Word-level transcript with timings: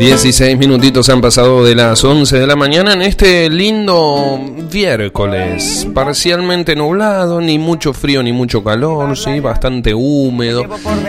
16 0.00 0.56
minutitos 0.56 1.10
han 1.10 1.20
pasado 1.20 1.62
de 1.62 1.74
las 1.74 2.02
11 2.02 2.38
de 2.38 2.46
la 2.46 2.56
mañana 2.56 2.94
en 2.94 3.02
este 3.02 3.50
lindo 3.50 4.40
miércoles, 4.72 5.86
parcialmente 5.94 6.74
nublado, 6.74 7.42
ni 7.42 7.58
mucho 7.58 7.92
frío 7.92 8.22
ni 8.22 8.32
mucho 8.32 8.64
calor, 8.64 9.14
sí, 9.14 9.40
bastante 9.40 9.92
húmedo. 9.92 10.64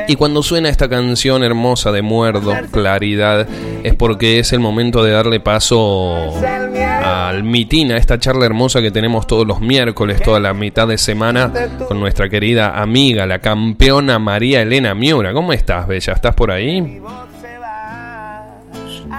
Y 0.09 0.17
cuando 0.17 0.43
suena 0.43 0.67
esta 0.67 0.89
canción 0.89 1.41
hermosa 1.41 1.93
de 1.93 2.01
Muerdo, 2.01 2.53
Claridad, 2.69 3.47
es 3.81 3.95
porque 3.95 4.39
es 4.39 4.51
el 4.51 4.59
momento 4.59 5.05
de 5.05 5.11
darle 5.11 5.39
paso 5.39 6.33
al 7.01 7.45
mitin, 7.45 7.93
a 7.93 7.97
esta 7.97 8.19
charla 8.19 8.45
hermosa 8.45 8.81
que 8.81 8.91
tenemos 8.91 9.25
todos 9.25 9.47
los 9.47 9.61
miércoles, 9.61 10.21
toda 10.21 10.41
la 10.41 10.53
mitad 10.53 10.89
de 10.89 10.97
semana, 10.97 11.49
con 11.87 12.01
nuestra 12.01 12.27
querida 12.27 12.81
amiga, 12.81 13.25
la 13.25 13.39
campeona 13.39 14.19
María 14.19 14.61
Elena 14.63 14.93
Miura. 14.93 15.31
¿Cómo 15.31 15.53
estás, 15.53 15.87
Bella? 15.87 16.11
¿Estás 16.11 16.35
por 16.35 16.51
ahí? 16.51 16.99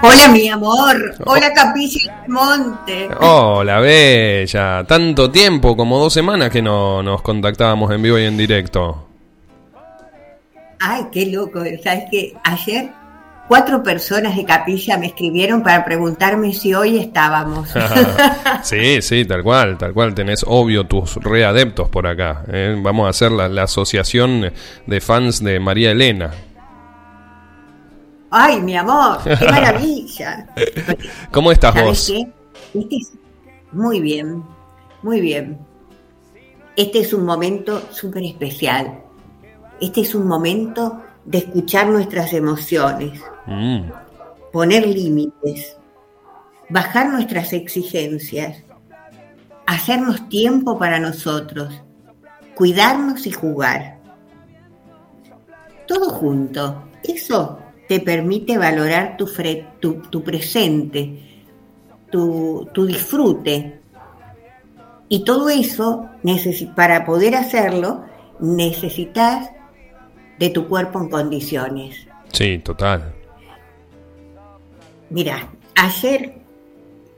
Hola, 0.05 0.27
mi 0.33 0.49
amor. 0.49 1.15
Hola, 1.25 1.53
Capilla 1.53 2.25
Monte. 2.27 3.07
Hola, 3.21 3.79
Bella. 3.79 4.83
Tanto 4.85 5.31
tiempo, 5.31 5.77
como 5.77 5.97
dos 5.97 6.11
semanas 6.11 6.49
que 6.49 6.61
no 6.61 7.01
nos 7.01 7.21
contactábamos 7.21 7.89
en 7.89 8.01
vivo 8.01 8.19
y 8.19 8.25
en 8.25 8.35
directo. 8.35 9.07
Ay, 10.81 11.05
qué 11.09 11.27
loco. 11.27 11.63
¿Sabes 11.81 12.03
que 12.11 12.33
Ayer 12.43 12.89
cuatro 13.47 13.81
personas 13.81 14.35
de 14.35 14.43
Capilla 14.43 14.97
me 14.97 15.05
escribieron 15.05 15.63
para 15.63 15.85
preguntarme 15.85 16.53
si 16.53 16.73
hoy 16.73 16.97
estábamos. 16.97 17.69
sí, 18.63 19.01
sí, 19.01 19.23
tal 19.23 19.41
cual, 19.41 19.77
tal 19.77 19.93
cual. 19.93 20.13
Tenés 20.13 20.43
obvio 20.45 20.85
tus 20.85 21.15
readeptos 21.15 21.87
por 21.87 22.07
acá. 22.07 22.43
¿eh? 22.51 22.75
Vamos 22.77 23.07
a 23.07 23.11
hacer 23.11 23.31
la 23.31 23.63
asociación 23.63 24.51
de 24.85 24.99
fans 24.99 25.41
de 25.41 25.61
María 25.61 25.91
Elena. 25.91 26.31
Ay, 28.35 28.59
mi 28.61 28.75
amor, 28.75 29.19
qué 29.23 29.45
maravilla. 29.45 30.47
¿Cómo 31.31 31.51
estás 31.51 31.75
vos? 31.75 32.09
Este 32.73 32.97
muy 33.71 34.01
bien, 34.01 34.43
muy 35.03 35.21
bien. 35.21 35.59
Este 36.75 37.01
es 37.01 37.13
un 37.13 37.25
momento 37.25 37.79
súper 37.91 38.23
especial. 38.23 39.03
Este 39.79 40.01
es 40.01 40.15
un 40.15 40.25
momento 40.25 41.03
de 41.25 41.37
escuchar 41.37 41.89
nuestras 41.89 42.33
emociones, 42.33 43.21
mm. 43.45 43.91
poner 44.51 44.87
límites, 44.87 45.77
bajar 46.69 47.09
nuestras 47.09 47.53
exigencias, 47.53 48.63
hacernos 49.67 50.27
tiempo 50.29 50.79
para 50.79 50.97
nosotros, 50.97 51.83
cuidarnos 52.55 53.27
y 53.27 53.31
jugar. 53.31 53.99
Todo 55.85 56.09
junto. 56.09 56.89
Eso 57.03 57.59
te 57.87 57.99
permite 57.99 58.57
valorar 58.57 59.17
tu, 59.17 59.27
tu, 60.09 60.23
presente, 60.23 61.19
tu, 62.09 62.69
disfrute. 62.87 63.79
Y 65.09 65.23
todo 65.23 65.49
eso, 65.49 66.09
para 66.75 67.05
poder 67.05 67.35
hacerlo, 67.35 68.03
necesitas 68.39 69.51
de 70.39 70.49
tu 70.49 70.67
cuerpo 70.67 70.99
en 71.01 71.09
condiciones. 71.09 72.07
Sí, 72.31 72.57
total. 72.59 73.13
Mira, 75.09 75.49
ayer 75.75 76.41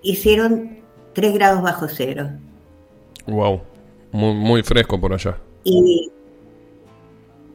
hicieron 0.02 0.80
3 1.14 1.34
grados 1.34 1.62
bajo 1.62 1.88
cero. 1.88 2.30
Wow, 3.28 3.62
muy, 4.12 4.34
muy 4.34 4.64
fresco 4.64 5.00
por 5.00 5.14
allá. 5.14 5.38
Y 5.64 6.12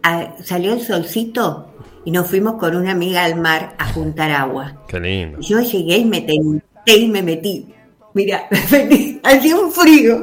ah, 0.02 0.34
salió 0.42 0.72
el 0.72 0.80
solcito 0.80 1.67
y 2.04 2.10
nos 2.10 2.26
fuimos 2.26 2.54
con 2.54 2.76
una 2.76 2.92
amiga 2.92 3.24
al 3.24 3.36
mar 3.36 3.74
a 3.78 3.92
juntar 3.92 4.30
agua. 4.30 4.82
Qué 4.88 5.00
lindo. 5.00 5.38
Yo 5.40 5.60
llegué 5.60 5.98
y 5.98 6.04
me 6.04 6.20
tenté 6.22 6.96
y 6.96 7.08
me 7.08 7.22
metí. 7.22 7.74
Mira, 8.14 8.48
hacía 9.22 9.56
un 9.56 9.70
frío. 9.70 10.20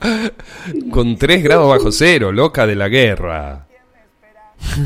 con 0.90 1.16
tres 1.16 1.42
grados 1.42 1.68
bajo 1.68 1.92
cero, 1.92 2.32
loca 2.32 2.66
de 2.66 2.76
la 2.76 2.88
guerra. 2.88 3.66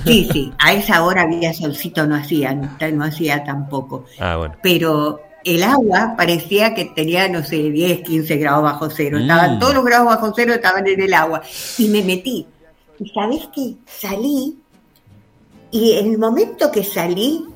Sí, 0.05 0.29
sí, 0.31 0.53
a 0.59 0.75
esa 0.75 1.03
hora 1.03 1.23
había 1.23 1.55
solcito, 1.55 2.07
no 2.07 2.15
hacía, 2.15 2.53
no, 2.55 3.05
hacía 3.05 3.43
tampoco. 3.43 4.05
Ah, 4.19 4.37
bueno. 4.37 4.57
Pero 4.63 5.23
el 5.45 5.63
agua 5.63 6.15
parecía 6.17 6.75
que 6.75 6.87
tenía, 6.87 7.29
no 7.29 7.43
sé, 7.43 7.71
10, 7.71 8.03
15 8.03 8.37
grados 8.37 8.65
bajo 8.65 8.91
cero. 8.91 9.19
Estaban 9.19 9.57
mm. 9.57 9.59
todos 9.59 9.75
los 9.75 9.85
grados 9.85 10.07
bajo 10.07 10.33
cero, 10.37 10.53
estaban 10.53 10.87
en 10.87 11.01
el 11.01 11.15
agua. 11.15 11.43
Y 11.79 11.89
me 11.89 12.03
metí. 12.03 12.47
Y 12.99 13.09
sabes 13.11 13.49
qué? 13.55 13.75
Salí 13.87 14.62
y 15.73 15.95
en 15.95 16.13
el 16.13 16.19
momento 16.19 16.71
que 16.71 16.85
salí, 16.85 17.47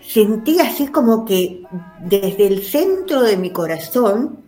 sentí 0.00 0.60
así 0.60 0.88
como 0.88 1.24
que 1.24 1.62
desde 2.00 2.46
el 2.46 2.62
centro 2.62 3.22
de 3.22 3.36
mi 3.36 3.50
corazón 3.50 4.40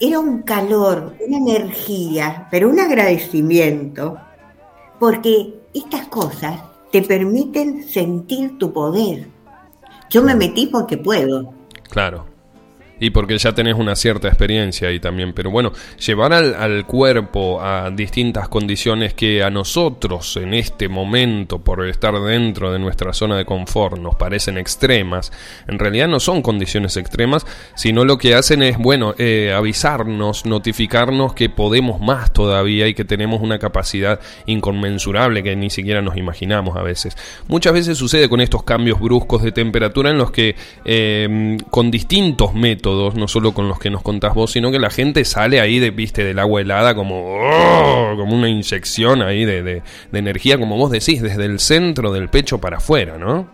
era 0.00 0.18
un 0.18 0.42
calor, 0.42 1.14
una 1.24 1.36
energía, 1.36 2.48
pero 2.50 2.68
un 2.68 2.80
agradecimiento, 2.80 4.18
porque 4.98 5.54
estas 5.72 6.08
cosas 6.08 6.60
te 6.90 7.00
permiten 7.02 7.88
sentir 7.88 8.58
tu 8.58 8.72
poder. 8.72 9.28
Yo 10.10 10.22
me 10.22 10.34
metí 10.34 10.66
porque 10.66 10.98
puedo. 10.98 11.54
Claro 11.88 12.35
y 12.98 13.10
porque 13.10 13.36
ya 13.38 13.52
tenés 13.52 13.74
una 13.74 13.96
cierta 13.96 14.28
experiencia 14.28 14.88
ahí 14.88 15.00
también. 15.00 15.32
Pero 15.32 15.50
bueno, 15.50 15.72
llevar 16.04 16.32
al, 16.32 16.86
cuerpo 16.86 17.60
a 17.60 17.90
distintas 17.90 18.48
condiciones 18.48 19.14
que 19.14 19.42
a 19.42 19.50
nosotros 19.50 20.36
en 20.36 20.54
este 20.54 20.88
momento, 20.88 21.58
por 21.58 21.86
estar 21.86 22.14
dentro 22.20 22.72
de 22.72 22.78
nuestra 22.78 23.12
zona 23.12 23.36
de 23.36 23.44
confort, 23.44 23.98
nos 23.98 24.14
parecen 24.14 24.58
extremas, 24.58 25.32
en 25.66 25.78
realidad 25.78 26.08
no 26.08 26.20
son 26.20 26.42
condiciones 26.42 26.96
extremas, 26.96 27.46
sino 27.74 28.04
lo 28.04 28.18
que 28.18 28.34
hacen 28.34 28.62
es, 28.62 28.78
bueno, 28.78 29.14
eh, 29.18 29.52
avisarnos, 29.54 30.46
notificarnos 30.46 31.34
que 31.34 31.48
podemos 31.48 32.00
más 32.00 32.32
todavía 32.32 32.88
y 32.88 32.94
que 32.94 33.04
tenemos 33.04 33.40
una 33.40 33.58
capacidad 33.58 34.20
inconmensurable 34.46 35.42
que 35.42 35.56
ni 35.56 35.70
siquiera 35.70 36.02
nos 36.02 36.16
imaginamos 36.16 36.76
a 36.76 36.82
veces. 36.82 37.16
Muchas 37.48 37.72
veces 37.72 37.98
sucede 37.98 38.28
con 38.28 38.40
estos 38.40 38.62
cambios 38.62 39.00
bruscos 39.00 39.42
de 39.42 39.52
temperatura 39.52 40.10
en 40.10 40.18
los 40.18 40.30
que 40.30 40.56
eh, 40.84 41.56
con 41.70 41.90
distintos 41.90 42.54
métodos, 42.54 42.85
no 42.86 43.28
solo 43.28 43.52
con 43.52 43.68
los 43.68 43.78
que 43.78 43.90
nos 43.90 44.02
contás 44.02 44.34
vos, 44.34 44.52
sino 44.52 44.70
que 44.70 44.78
la 44.78 44.90
gente 44.90 45.24
sale 45.24 45.60
ahí 45.60 45.78
de, 45.78 45.90
viste, 45.90 46.24
del 46.24 46.38
agua 46.38 46.60
helada 46.60 46.94
como, 46.94 47.36
oh, 47.40 48.16
como 48.16 48.34
una 48.34 48.48
inyección 48.48 49.22
ahí 49.22 49.44
de, 49.44 49.62
de, 49.62 49.82
energía, 50.12 50.58
como 50.58 50.76
vos 50.76 50.90
decís, 50.90 51.20
desde 51.20 51.44
el 51.44 51.58
centro 51.58 52.12
del 52.12 52.28
pecho 52.28 52.58
para 52.58 52.76
afuera, 52.76 53.18
¿no? 53.18 53.48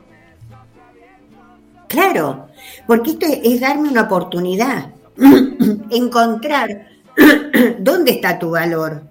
Claro, 1.88 2.48
porque 2.87 3.12
esto 3.12 3.26
es 3.26 3.60
darme 3.60 3.88
una 3.88 4.03
oportunidad, 4.03 4.92
encontrar 5.91 6.88
dónde 7.78 8.12
está 8.12 8.38
tu 8.38 8.50
valor 8.50 9.03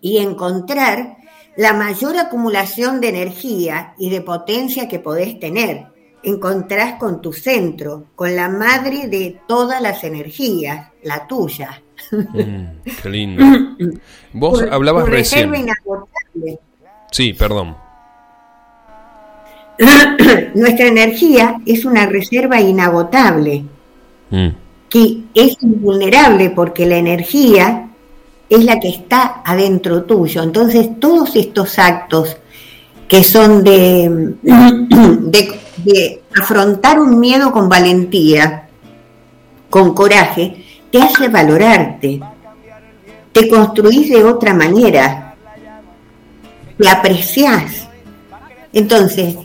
y 0.00 0.18
encontrar 0.18 1.18
la 1.56 1.72
mayor 1.72 2.16
acumulación 2.16 3.00
de 3.00 3.08
energía 3.08 3.94
y 3.98 4.10
de 4.10 4.22
potencia 4.22 4.88
que 4.88 4.98
podés 4.98 5.38
tener 5.38 5.89
encontrás 6.22 6.98
con 6.98 7.20
tu 7.20 7.32
centro, 7.32 8.06
con 8.14 8.34
la 8.34 8.48
madre 8.48 9.08
de 9.08 9.40
todas 9.46 9.80
las 9.80 10.04
energías, 10.04 10.88
la 11.02 11.26
tuya. 11.26 11.82
Mm, 12.12 12.90
qué 13.02 13.08
lindo. 13.08 13.44
Vos 14.32 14.62
hablabas 14.70 15.08
recién. 15.08 15.54
Inagotable. 15.54 16.58
Sí, 17.10 17.32
perdón. 17.32 17.76
Nuestra 20.54 20.86
energía 20.86 21.56
es 21.64 21.84
una 21.84 22.06
reserva 22.06 22.60
inagotable, 22.60 23.64
mm. 24.30 24.48
que 24.88 25.22
es 25.34 25.56
invulnerable 25.62 26.50
porque 26.50 26.86
la 26.86 26.98
energía 26.98 27.88
es 28.48 28.64
la 28.64 28.78
que 28.78 28.88
está 28.88 29.42
adentro 29.44 30.02
tuyo. 30.02 30.42
Entonces, 30.42 30.98
todos 30.98 31.34
estos 31.36 31.78
actos 31.78 32.36
que 33.08 33.24
son 33.24 33.64
de, 33.64 34.34
de, 34.42 35.59
afrontar 36.40 36.98
un 36.98 37.18
miedo 37.18 37.52
con 37.52 37.68
valentía, 37.68 38.68
con 39.68 39.94
coraje, 39.94 40.64
te 40.90 41.00
hace 41.00 41.28
valorarte, 41.28 42.20
te 43.32 43.48
construís 43.48 44.10
de 44.10 44.24
otra 44.24 44.54
manera, 44.54 45.34
te 46.76 46.88
apreciás. 46.88 47.88
Entonces, 48.72 49.36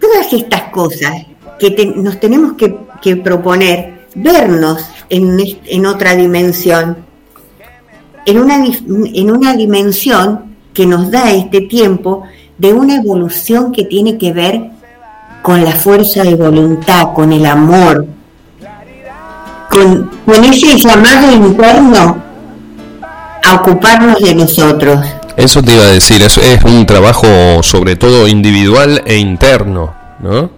todas 0.00 0.32
estas 0.32 0.62
cosas 0.70 1.26
que 1.58 1.92
nos 1.96 2.18
tenemos 2.20 2.54
que, 2.54 3.16
proponer, 3.16 4.06
vernos 4.14 4.84
en, 5.08 5.38
en, 5.66 5.86
otra 5.86 6.14
dimensión, 6.14 6.98
en 8.26 8.38
una, 8.38 8.64
en 8.64 9.30
una 9.30 9.54
dimensión 9.54 10.56
que 10.74 10.86
nos 10.86 11.10
da 11.10 11.30
este 11.32 11.62
tiempo 11.62 12.24
de 12.58 12.72
una 12.72 12.96
evolución 12.96 13.72
que 13.72 13.84
tiene 13.84 14.18
que 14.18 14.32
ver 14.32 14.70
con 15.42 15.64
la 15.64 15.72
fuerza 15.72 16.22
de 16.22 16.34
voluntad, 16.34 17.12
con 17.14 17.32
el 17.32 17.46
amor, 17.46 18.06
con, 19.70 20.10
ese 20.44 20.78
llamado 20.78 21.32
interno 21.32 22.22
a 23.44 23.54
ocuparnos 23.54 24.20
de 24.20 24.34
nosotros. 24.34 25.00
Eso 25.36 25.62
te 25.62 25.74
iba 25.74 25.84
a 25.84 25.90
decir, 25.90 26.22
es, 26.22 26.36
es 26.38 26.62
un 26.64 26.84
trabajo 26.86 27.26
sobre 27.62 27.96
todo 27.96 28.28
individual 28.28 29.02
e 29.06 29.16
interno, 29.16 29.94
¿no? 30.20 30.50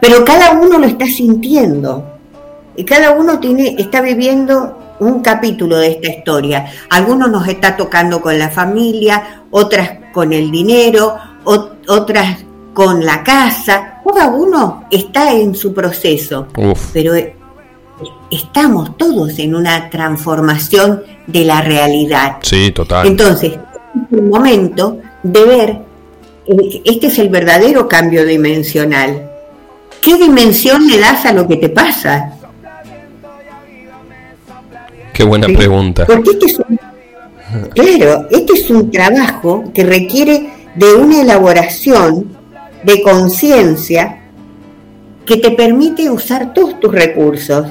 Pero 0.00 0.24
cada 0.24 0.52
uno 0.52 0.78
lo 0.78 0.86
está 0.86 1.06
sintiendo. 1.06 2.04
Y 2.76 2.84
cada 2.84 3.12
uno 3.12 3.38
tiene, 3.38 3.74
está 3.78 4.00
viviendo 4.00 4.78
un 5.00 5.20
capítulo 5.20 5.78
de 5.78 5.92
esta 5.92 6.10
historia. 6.10 6.66
Algunos 6.90 7.30
nos 7.30 7.48
está 7.48 7.76
tocando 7.76 8.20
con 8.20 8.38
la 8.38 8.50
familia, 8.50 9.44
otras 9.50 9.90
con 10.12 10.32
el 10.32 10.50
dinero, 10.50 11.16
otras 11.44 12.45
con 12.76 13.02
la 13.06 13.24
casa. 13.24 14.02
Cada 14.04 14.28
uno 14.28 14.84
está 14.90 15.32
en 15.32 15.54
su 15.54 15.72
proceso. 15.72 16.48
Pero 16.92 17.14
estamos 18.30 18.98
todos 18.98 19.38
en 19.38 19.54
una 19.54 19.88
transformación 19.88 21.02
de 21.26 21.44
la 21.46 21.62
realidad. 21.62 22.36
Sí, 22.42 22.72
total. 22.72 23.06
Entonces, 23.06 23.54
es 23.54 24.18
el 24.18 24.24
momento 24.24 24.98
de 25.22 25.44
ver, 25.46 25.70
eh, 26.48 26.82
este 26.84 27.06
es 27.06 27.18
el 27.18 27.30
verdadero 27.30 27.88
cambio 27.88 28.26
dimensional. 28.26 29.26
¿Qué 30.02 30.16
dimensión 30.16 30.86
le 30.86 30.98
das 30.98 31.24
a 31.24 31.32
lo 31.32 31.48
que 31.48 31.56
te 31.56 31.70
pasa? 31.70 32.36
Qué 35.14 35.24
buena 35.24 35.46
pregunta. 35.46 36.04
Porque 36.04 36.32
este 36.32 36.44
es 36.44 36.58
un, 36.58 36.78
claro, 37.70 38.26
este 38.30 38.52
es 38.52 38.68
un 38.68 38.90
trabajo 38.90 39.64
que 39.72 39.82
requiere 39.82 40.50
de 40.74 40.94
una 40.94 41.22
elaboración 41.22 42.35
de 42.86 43.02
conciencia 43.02 44.22
que 45.26 45.36
te 45.36 45.50
permite 45.50 46.08
usar 46.08 46.54
todos 46.54 46.80
tus 46.80 46.92
recursos 46.92 47.66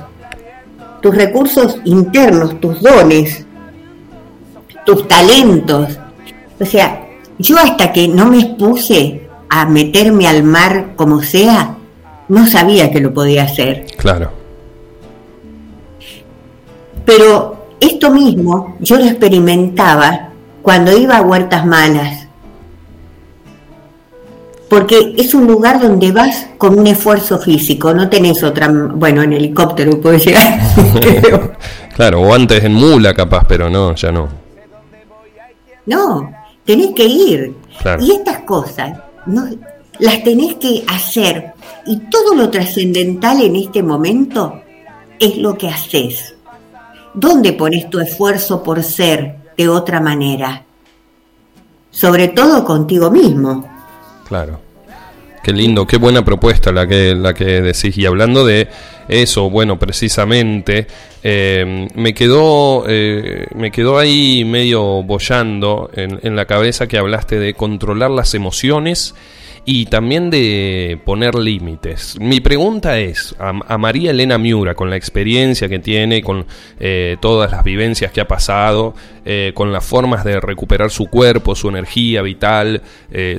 tus 1.05 1.13
recursos 1.13 1.77
internos, 1.85 2.59
tus 2.59 2.81
dones, 2.81 3.45
tus 4.87 5.07
talentos. 5.07 5.99
O 6.59 6.65
sea, 6.65 7.07
yo 7.37 7.59
hasta 7.59 7.93
que 7.93 8.07
no 8.07 8.25
me 8.25 8.39
expuse 8.39 9.29
a 9.47 9.67
meterme 9.67 10.27
al 10.27 10.41
mar 10.41 10.93
como 10.95 11.21
sea, 11.21 11.77
no 12.27 12.47
sabía 12.47 12.89
que 12.89 13.01
lo 13.01 13.13
podía 13.13 13.43
hacer. 13.43 13.85
Claro. 13.97 14.31
Pero 17.05 17.67
esto 17.79 18.09
mismo 18.09 18.75
yo 18.79 18.97
lo 18.97 19.05
experimentaba 19.05 20.29
cuando 20.63 20.97
iba 20.97 21.17
a 21.17 21.21
Huertas 21.21 21.67
Malas 21.67 22.24
porque 24.75 25.15
es 25.17 25.33
un 25.33 25.47
lugar 25.47 25.79
donde 25.79 26.11
vas 26.11 26.47
con 26.57 26.77
un 26.77 26.85
esfuerzo 26.85 27.39
físico, 27.39 27.93
no 27.93 28.09
tenés 28.09 28.43
otra, 28.43 28.67
bueno, 28.69 29.21
en 29.21 29.31
helicóptero 29.31 30.01
puedes 30.01 30.25
llegar. 30.25 30.59
claro, 31.95 32.19
o 32.19 32.33
antes 32.33 32.61
en 32.61 32.73
mula 32.73 33.13
capaz, 33.13 33.45
pero 33.47 33.69
no, 33.69 33.95
ya 33.95 34.11
no. 34.11 34.27
No, 35.85 36.29
tenés 36.65 36.89
que 36.93 37.05
ir. 37.05 37.55
Y 38.01 38.11
estas 38.11 38.39
cosas 38.39 38.99
no, 39.27 39.47
las 39.99 40.21
tenés 40.25 40.55
que 40.55 40.83
hacer. 40.89 41.53
Y 41.85 41.97
todo 42.09 42.35
lo 42.35 42.49
trascendental 42.49 43.43
en 43.43 43.55
este 43.55 43.81
momento 43.81 44.61
es 45.17 45.37
lo 45.37 45.57
que 45.57 45.69
haces. 45.69 46.35
¿Dónde 47.13 47.53
pones 47.53 47.89
tu 47.89 48.01
esfuerzo 48.01 48.61
por 48.61 48.83
ser 48.83 49.37
de 49.55 49.69
otra 49.69 50.01
manera? 50.01 50.65
Sobre 51.91 52.27
todo 52.27 52.65
contigo 52.65 53.09
mismo. 53.09 53.65
Claro. 54.27 54.64
Qué 55.45 55.53
lindo, 55.53 55.85
qué 55.85 55.97
buena 55.97 56.25
propuesta 56.25 56.71
la 56.71 56.87
que, 56.87 57.13
la 57.13 57.35
que 57.35 57.61
decís. 57.61 57.95
Y 57.99 58.07
hablando 58.07 58.47
de 58.47 58.67
eso, 59.07 59.47
bueno, 59.47 59.77
precisamente, 59.77 60.87
eh, 61.21 61.87
me, 61.93 62.15
quedó, 62.15 62.85
eh, 62.87 63.45
me 63.53 63.69
quedó 63.69 63.99
ahí 63.99 64.43
medio 64.43 65.03
bollando 65.03 65.91
en, 65.93 66.35
la 66.35 66.45
cabeza 66.45 66.87
que 66.87 66.97
hablaste 66.97 67.37
de 67.37 67.53
controlar 67.53 68.09
las 68.09 68.33
emociones 68.33 69.13
y 69.65 69.85
también 69.85 70.31
de 70.31 70.99
poner 71.05 71.35
límites. 71.35 72.17
Mi 72.19 72.39
pregunta 72.39 72.97
es 72.97 73.35
a, 73.37 73.77
María 73.77 74.09
Elena 74.09 74.39
Miura, 74.39 74.73
con 74.73 74.89
la 74.89 74.95
experiencia 74.95 75.69
que 75.69 75.77
tiene, 75.77 76.23
con 76.23 76.47
eh, 76.79 77.17
todas 77.19 77.51
las 77.51 77.63
vivencias 77.63 78.11
que 78.11 78.19
ha 78.19 78.27
pasado, 78.27 78.95
con 79.53 79.71
las 79.71 79.85
formas 79.85 80.23
de 80.23 80.39
recuperar 80.39 80.89
su 80.89 81.05
cuerpo, 81.05 81.53
su 81.53 81.69
energía 81.69 82.23
vital, 82.23 82.81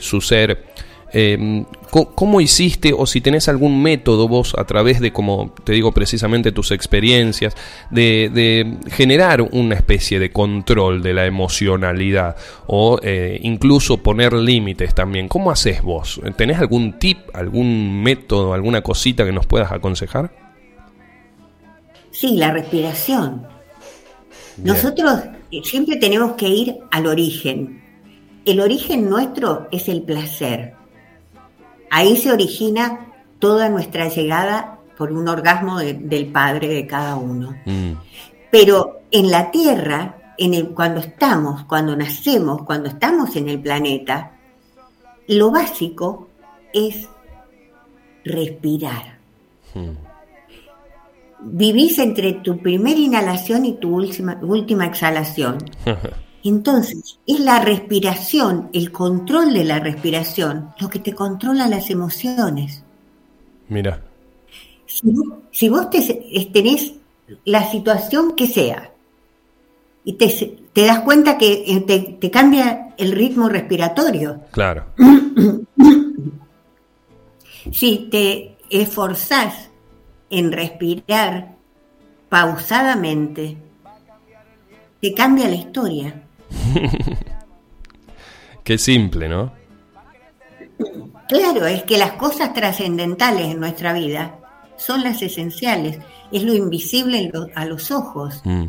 su 0.01 0.21
ser, 0.21 0.65
eh, 1.13 1.65
¿Cómo 1.91 2.41
hiciste 2.43 2.93
o 2.93 3.07
si 3.07 3.23
tenés 3.23 3.49
algún 3.49 3.83
método 3.83 4.29
vos 4.29 4.55
a 4.59 4.65
través 4.65 5.01
de, 5.01 5.13
como 5.13 5.55
te 5.65 5.73
digo 5.73 5.93
precisamente, 5.93 6.53
tus 6.53 6.71
experiencias, 6.73 7.55
de, 7.91 8.77
generar 8.91 9.41
una 9.41 9.77
especie 9.77 10.19
de 10.19 10.31
control 10.31 11.03
de 11.03 11.15
la 11.15 11.25
emocionalidad 11.25 12.37
o 12.67 12.99
eh, 13.03 13.39
incluso 13.43 14.03
poner 14.03 14.35
límites 14.35 14.95
también? 14.95 15.29
¿Cómo 15.29 15.51
haces 15.51 15.81
vos? 15.81 16.21
¿Tenés 16.37 16.59
algún 16.59 16.99
tip, 16.99 17.19
algún 17.33 18.03
método, 18.03 18.53
alguna 18.53 18.83
cosita 18.83 19.25
que 19.25 19.33
nos 19.33 19.47
puedas 19.47 19.73
aconsejar? 19.73 20.33
Sí, 22.11 22.37
la 22.37 22.51
respiración. 22.51 23.47
Nosotros 24.59 25.21
siempre 25.63 25.97
tenemos 25.97 26.33
que 26.33 26.49
ir 26.49 26.77
al 26.91 27.07
origen. 27.07 27.83
El 28.45 28.61
origen 28.61 29.09
nuestro 29.09 29.69
es 29.71 29.89
el 29.89 30.03
placer 30.03 30.76
Ahí 31.97 32.19
se 32.19 32.31
origina 32.31 33.07
toda 33.39 33.71
nuestra 33.71 34.09
llegada 34.09 34.81
por 34.99 35.13
un 35.13 35.27
orgasmo 35.29 35.79
del 35.79 36.27
padre 36.27 36.69
de 36.69 36.87
cada 36.87 37.17
uno. 37.17 37.57
Mm. 37.65 37.93
Pero 38.51 39.01
en 39.11 39.31
la 39.31 39.51
Tierra, 39.51 40.35
en 40.37 40.53
el, 40.53 40.69
cuando 40.75 41.01
estamos, 41.01 41.65
cuando 41.65 41.97
nacemos, 41.97 42.65
cuando 42.65 42.91
estamos 42.91 43.35
en 43.37 43.49
el 43.49 43.63
planeta, 43.63 44.33
lo 45.29 45.51
básico 45.51 46.29
es 46.71 47.09
respirar. 48.27 49.17
Mm. 49.73 49.97
Vivís 51.45 51.99
entre 51.99 52.35
tu 52.35 52.59
primera 52.59 53.01
inhalación 53.01 53.65
y 53.65 53.73
tu 53.79 53.95
última, 53.95 54.39
última 54.43 54.85
exhalación. 54.85 55.57
Entonces, 56.49 57.19
es 57.27 57.41
la 57.41 57.59
respiración, 57.59 58.71
el 58.73 58.93
control 58.93 59.53
de 59.53 59.65
la 59.65 59.81
respiración, 59.81 60.71
lo 60.79 60.89
que 60.89 61.01
te 61.01 61.13
controla 61.13 61.67
las 61.67 61.91
emociones. 61.91 62.85
Mira. 63.69 64.01
Si 64.87 65.69
vos, 65.69 65.91
tenés 65.91 66.95
la 67.45 67.69
situación 67.69 68.37
que 68.37 68.47
sea 68.47 68.93
y 70.05 70.13
te, 70.13 70.87
das 70.87 71.01
cuenta 71.01 71.37
que 71.37 71.65
eh, 71.67 71.81
te, 71.81 71.99
te, 72.21 72.31
cambia 72.31 72.95
el 72.97 73.11
ritmo 73.11 73.49
respiratorio. 73.49 74.43
Claro. 74.53 74.87
si 77.73 78.09
te 78.09 78.57
esforzás 78.71 79.69
en 80.31 80.53
respirar 80.53 81.57
pausadamente, 82.29 83.57
te 85.01 85.13
cambia 85.13 85.49
la 85.49 85.57
historia. 85.57 86.23
Qué 88.65 88.79
simple, 88.79 89.29
¿no? 89.29 89.53
Claro, 91.29 91.67
es 91.67 91.83
que 91.85 91.99
las 91.99 92.13
cosas 92.13 92.53
trascendentales 92.53 93.47
en 93.47 93.61
nuestra 93.61 93.93
vida 93.93 94.39
son 94.77 95.03
las 95.03 95.23
esenciales, 95.23 95.99
es 96.31 96.43
lo 96.43 96.55
invisible 96.55 97.31
a 97.55 97.65
los 97.65 97.91
ojos. 97.91 98.41
Mm. 98.45 98.67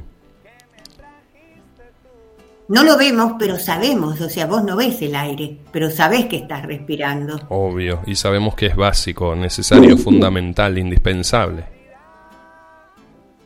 No 2.70 2.84
lo 2.84 2.98
vemos, 2.98 3.34
pero 3.40 3.58
sabemos, 3.58 4.20
o 4.20 4.30
sea, 4.30 4.46
vos 4.46 4.64
no 4.64 4.76
ves 4.76 5.02
el 5.02 5.16
aire, 5.16 5.58
pero 5.72 5.90
sabés 5.90 6.26
que 6.26 6.38
estás 6.38 6.66
respirando. 6.66 7.40
Obvio, 7.50 8.02
y 8.06 8.16
sabemos 8.16 8.56
que 8.56 8.68
es 8.68 8.76
básico, 8.76 9.36
necesario, 9.36 9.98
fundamental, 9.98 10.78
indispensable. 10.78 11.66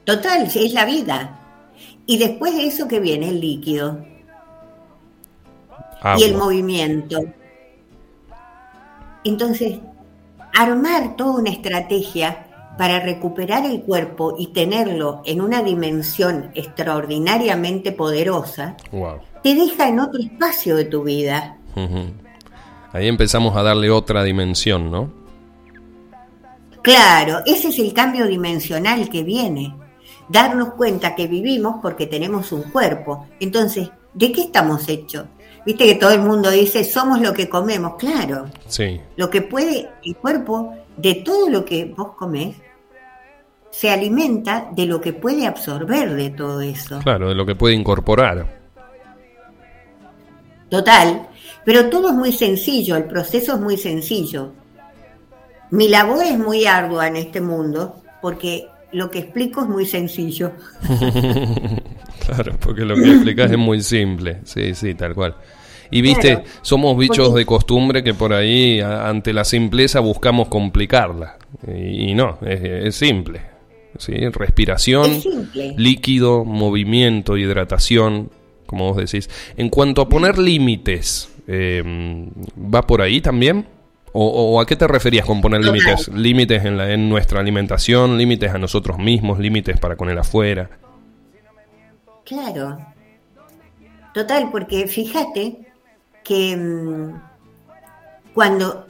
Total, 0.06 0.44
es 0.44 0.74
la 0.74 0.86
vida. 0.86 1.38
Y 2.08 2.18
después 2.18 2.56
de 2.56 2.66
eso 2.66 2.88
que 2.88 3.00
viene 3.00 3.30
el 3.30 3.40
líquido 3.40 4.04
y 6.18 6.24
el 6.24 6.36
movimiento. 6.36 7.20
Entonces, 9.24 9.80
armar 10.54 11.16
toda 11.16 11.40
una 11.40 11.52
estrategia 11.52 12.48
para 12.78 13.00
recuperar 13.00 13.66
el 13.66 13.82
cuerpo 13.82 14.36
y 14.38 14.48
tenerlo 14.48 15.22
en 15.26 15.42
una 15.42 15.62
dimensión 15.62 16.52
extraordinariamente 16.56 17.92
poderosa, 17.92 18.78
te 19.44 19.56
deja 19.56 19.88
en 19.88 20.00
otro 20.00 20.22
espacio 20.22 20.76
de 20.76 20.86
tu 20.86 21.04
vida. 21.04 21.58
Ahí 22.94 23.08
empezamos 23.08 23.56
a 23.56 23.64
darle 23.64 23.90
otra 23.92 24.24
dimensión, 24.24 24.92
¿no? 24.92 25.12
Claro, 26.82 27.42
ese 27.46 27.68
es 27.68 27.78
el 27.78 27.94
cambio 27.94 28.26
dimensional 28.26 29.08
que 29.10 29.24
viene. 29.24 29.76
Darnos 30.28 30.74
cuenta 30.74 31.14
que 31.14 31.28
vivimos 31.28 31.76
porque 31.82 32.08
tenemos 32.08 32.52
un 32.52 32.64
cuerpo. 32.64 33.28
Entonces, 33.40 33.92
¿de 34.14 34.32
qué 34.32 34.42
estamos 34.42 34.88
hechos? 34.90 35.26
Viste 35.66 35.86
que 35.86 35.96
todo 35.96 36.12
el 36.12 36.22
mundo 36.22 36.50
dice, 36.50 36.84
somos 36.84 37.22
lo 37.22 37.34
que 37.34 37.48
comemos, 37.48 37.96
claro. 37.96 38.50
Sí. 38.68 39.00
Lo 39.16 39.30
que 39.30 39.42
puede, 39.42 39.90
el 40.04 40.16
cuerpo, 40.16 40.74
de 40.98 41.16
todo 41.16 41.50
lo 41.50 41.64
que 41.64 41.86
vos 41.86 42.14
comés, 42.18 42.56
se 43.70 43.90
alimenta 43.90 44.70
de 44.72 44.86
lo 44.86 45.00
que 45.00 45.14
puede 45.14 45.48
absorber 45.48 46.16
de 46.16 46.30
todo 46.32 46.62
eso. 46.62 47.00
Claro, 47.00 47.30
de 47.30 47.36
lo 47.36 47.46
que 47.46 47.56
puede 47.56 47.76
incorporar. 47.76 48.62
Total, 50.70 51.28
pero 51.64 51.90
todo 51.90 52.10
es 52.10 52.16
muy 52.16 52.32
sencillo, 52.32 52.96
el 52.96 53.06
proceso 53.06 53.56
es 53.56 53.60
muy 53.60 53.78
sencillo. 53.78 54.54
mi 55.70 55.88
labor 55.88 56.24
es 56.26 56.38
muy 56.38 56.66
ardua 56.66 57.08
en 57.08 57.16
este 57.18 57.40
mundo 57.40 58.02
porque 58.22 58.68
lo 58.92 59.10
que 59.10 59.20
explico 59.20 59.62
es 59.62 59.68
muy 59.68 59.86
sencillo. 59.86 60.52
claro, 62.26 62.56
porque 62.60 62.86
lo 62.86 62.96
que 62.96 63.12
explicas 63.12 63.52
es 63.52 63.58
muy 63.58 63.82
simple, 63.82 64.40
sí, 64.44 64.74
sí, 64.76 64.94
tal 64.94 65.14
cual. 65.14 65.36
Y 65.94 66.02
viste, 66.02 66.44
somos 66.62 66.98
bichos 66.98 67.34
de 67.34 67.46
costumbre 67.46 68.02
que 68.02 68.14
por 68.14 68.32
ahí, 68.32 68.80
ante 68.80 69.34
la 69.34 69.44
simpleza, 69.44 70.00
buscamos 70.00 70.48
complicarla. 70.48 71.38
Y, 71.68 72.14
no, 72.14 72.38
es, 72.42 72.96
simple. 72.96 73.42
¿sí? 73.98 74.14
Respiración, 74.30 75.12
líquido, 75.76 76.46
movimiento, 76.46 77.36
hidratación, 77.36 78.32
como 78.66 78.94
vos 78.94 78.98
decís. 78.98 79.30
En 79.58 79.68
cuanto 79.68 80.02
a 80.02 80.08
poner 80.08 80.38
límites, 80.38 81.30
eh, 81.46 81.84
¿va 82.58 82.88
por 82.88 83.02
ahí 83.02 83.20
también? 83.20 83.66
O, 84.14 84.60
a 84.62 84.66
qué 84.66 84.78
te 84.78 84.88
referías 84.88 85.26
con 85.26 85.42
poner 85.42 85.64
límites? 85.64 86.10
¿Límites 86.10 86.64
en, 86.64 86.80
en 86.80 87.10
nuestra 87.10 87.42
alimentación? 87.42 88.18
¿Límites 88.18 88.52
a 88.52 88.58
nosotros 88.58 88.98
mismos? 88.98 89.40
¿Límites 89.40 89.78
para 89.78 89.98
con 89.98 90.10
el 90.10 90.18
afuera? 90.18 90.70
Claro. 92.32 92.78
Total, 94.14 94.50
porque 94.52 94.88
fíjate 94.88 95.68
que 96.24 96.56
mm, 96.56 97.22
cuando 98.34 98.88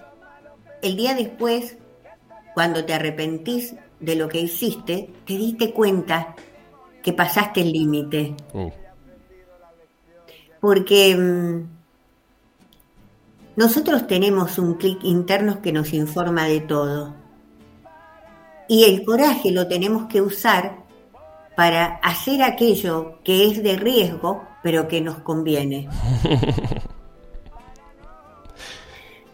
el 0.83 0.95
día 0.95 1.15
después, 1.15 1.75
cuando 2.53 2.85
te 2.85 2.93
arrepentís 2.93 3.73
de 3.99 4.15
lo 4.15 4.27
que 4.27 4.41
hiciste, 4.41 5.11
te 5.25 5.33
diste 5.33 5.73
cuenta 5.73 6.35
que 7.01 7.13
pasaste 7.13 7.61
el 7.61 7.71
límite. 7.71 8.35
Uh. 8.53 8.69
Porque 10.59 11.15
mm, 11.15 11.67
nosotros 13.55 14.05
tenemos 14.05 14.59
un 14.59 14.75
clic 14.75 15.03
interno 15.03 15.63
que 15.63 15.71
nos 15.71 15.93
informa 15.93 16.45
de 16.45 16.59
todo. 16.59 17.15
Y 18.67 18.83
el 18.83 19.03
coraje 19.03 19.49
lo 19.49 19.67
tenemos 19.67 20.05
que 20.05 20.21
usar 20.21 20.80
para 21.61 21.99
hacer 22.01 22.41
aquello 22.41 23.19
que 23.23 23.45
es 23.45 23.61
de 23.61 23.75
riesgo, 23.75 24.47
pero 24.63 24.87
que 24.87 24.99
nos 24.99 25.19
conviene. 25.19 25.87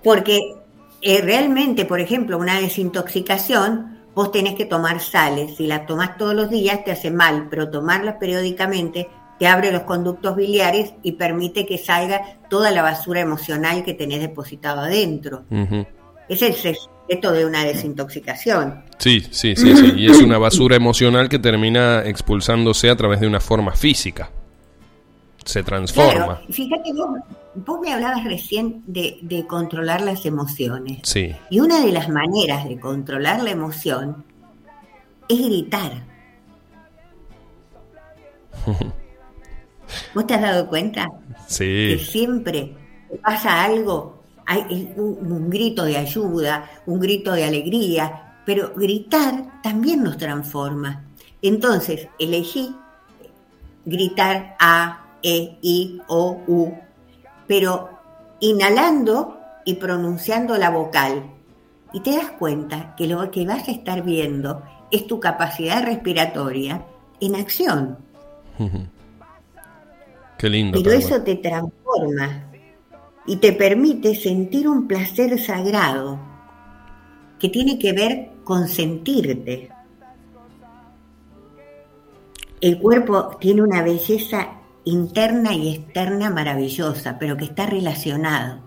Porque 0.03 0.57
eh, 1.01 1.21
realmente, 1.21 1.85
por 1.85 2.01
ejemplo, 2.01 2.37
una 2.37 2.59
desintoxicación, 2.59 3.99
vos 4.13 4.33
tenés 4.33 4.55
que 4.55 4.65
tomar 4.65 4.99
sales. 4.99 5.55
Si 5.55 5.67
la 5.67 5.85
tomás 5.85 6.17
todos 6.17 6.33
los 6.33 6.49
días 6.49 6.83
te 6.83 6.91
hace 6.91 7.11
mal, 7.11 7.47
pero 7.49 7.69
tomarlas 7.69 8.15
periódicamente 8.15 9.07
te 9.39 9.47
abre 9.47 9.71
los 9.71 9.83
conductos 9.83 10.35
biliares 10.35 10.95
y 11.03 11.13
permite 11.13 11.65
que 11.65 11.77
salga 11.77 12.39
toda 12.49 12.71
la 12.71 12.81
basura 12.81 13.21
emocional 13.21 13.85
que 13.85 13.93
tenés 13.93 14.19
depositado 14.19 14.81
adentro. 14.81 15.45
Es 16.29 16.41
el 16.41 16.53
secreto 16.53 17.31
de 17.31 17.45
una 17.45 17.63
desintoxicación. 17.63 18.83
Sí, 18.97 19.21
sí, 19.31 19.55
sí, 19.55 19.75
sí. 19.75 19.93
Y 19.95 20.11
es 20.11 20.21
una 20.21 20.37
basura 20.37 20.75
emocional 20.75 21.29
que 21.29 21.39
termina 21.39 22.03
expulsándose 22.05 22.89
a 22.89 22.95
través 22.95 23.19
de 23.19 23.27
una 23.27 23.39
forma 23.39 23.73
física. 23.73 24.29
Se 25.45 25.63
transforma. 25.63 26.41
Fíjate, 26.49 26.91
vos, 26.93 27.07
vos, 27.55 27.79
me 27.81 27.93
hablabas 27.93 28.25
recién 28.25 28.83
de, 28.85 29.19
de 29.21 29.47
controlar 29.47 30.01
las 30.01 30.25
emociones. 30.25 30.99
Sí. 31.03 31.33
Y 31.49 31.61
una 31.61 31.79
de 31.85 31.93
las 31.93 32.09
maneras 32.09 32.67
de 32.67 32.77
controlar 32.77 33.41
la 33.41 33.51
emoción 33.51 34.25
es 35.29 35.39
gritar. 35.39 36.03
¿Vos 40.13 40.27
te 40.27 40.33
has 40.33 40.41
dado 40.41 40.67
cuenta? 40.67 41.09
Sí. 41.47 41.65
Que 41.65 41.99
siempre 42.05 42.75
pasa 43.23 43.63
algo, 43.63 44.16
hay 44.47 44.93
un, 44.95 45.49
grito 45.49 45.83
de 45.83 45.97
ayuda, 45.97 46.69
un 46.85 47.01
grito 47.01 47.33
de 47.33 47.43
alegría, 47.43 48.39
pero 48.45 48.71
gritar 48.73 49.61
también 49.61 50.01
nos 50.03 50.17
transforma. 50.17 51.03
Entonces, 51.41 52.07
elegí 52.17 52.73
gritar 53.85 54.55
A, 54.59 55.05
E, 55.21 55.57
I, 55.61 55.99
O, 56.07 56.41
U, 56.47 56.73
pero 57.45 57.89
inhalando 58.39 59.37
y 59.65 59.75
pronunciando 59.75 60.57
la 60.57 60.69
vocal. 60.69 61.29
Y 61.91 61.99
te 61.99 62.15
das 62.15 62.31
cuenta 62.31 62.95
que 62.95 63.07
lo 63.07 63.29
que 63.31 63.45
vas 63.45 63.67
a 63.67 63.71
estar 63.71 64.01
viendo 64.01 64.63
es 64.91 65.07
tu 65.07 65.19
capacidad 65.19 65.83
respiratoria 65.83 66.85
en 67.19 67.35
acción. 67.35 67.97
Pero 70.39 70.91
eso 70.91 71.19
te 71.23 71.35
transforma 71.35 72.46
y 73.27 73.35
te 73.35 73.51
permite 73.53 74.15
sentir 74.15 74.67
un 74.67 74.87
placer 74.87 75.37
sagrado 75.37 76.17
que 77.37 77.49
tiene 77.49 77.77
que 77.77 77.91
ver 77.91 78.29
con 78.43 78.67
sentirte. 78.67 79.69
El 82.59 82.79
cuerpo 82.79 83.37
tiene 83.39 83.61
una 83.61 83.83
belleza 83.83 84.47
interna 84.85 85.53
y 85.53 85.75
externa 85.75 86.29
maravillosa, 86.29 87.19
pero 87.19 87.37
que 87.37 87.45
está 87.45 87.67
relacionado. 87.67 88.61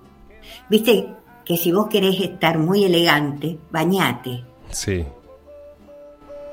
Viste 0.68 1.08
que 1.44 1.56
si 1.56 1.72
vos 1.72 1.88
querés 1.88 2.20
estar 2.20 2.58
muy 2.58 2.84
elegante, 2.84 3.58
bañate. 3.72 4.44
Sí. 4.68 5.04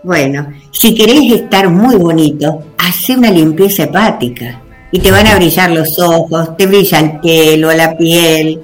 Bueno, 0.02 0.54
si 0.72 0.96
querés 0.96 1.42
estar 1.42 1.70
muy 1.70 1.98
bonito, 1.98 2.74
hace 2.78 3.18
una 3.18 3.30
limpieza 3.30 3.84
hepática 3.84 4.64
y 4.92 5.00
te 5.00 5.12
van 5.12 5.28
a 5.28 5.36
brillar 5.36 5.72
los 5.72 6.00
ojos, 6.00 6.56
te 6.58 6.66
brilla 6.66 7.00
el 7.00 7.20
pelo, 7.20 7.74
la 7.74 7.98
piel. 7.98 8.64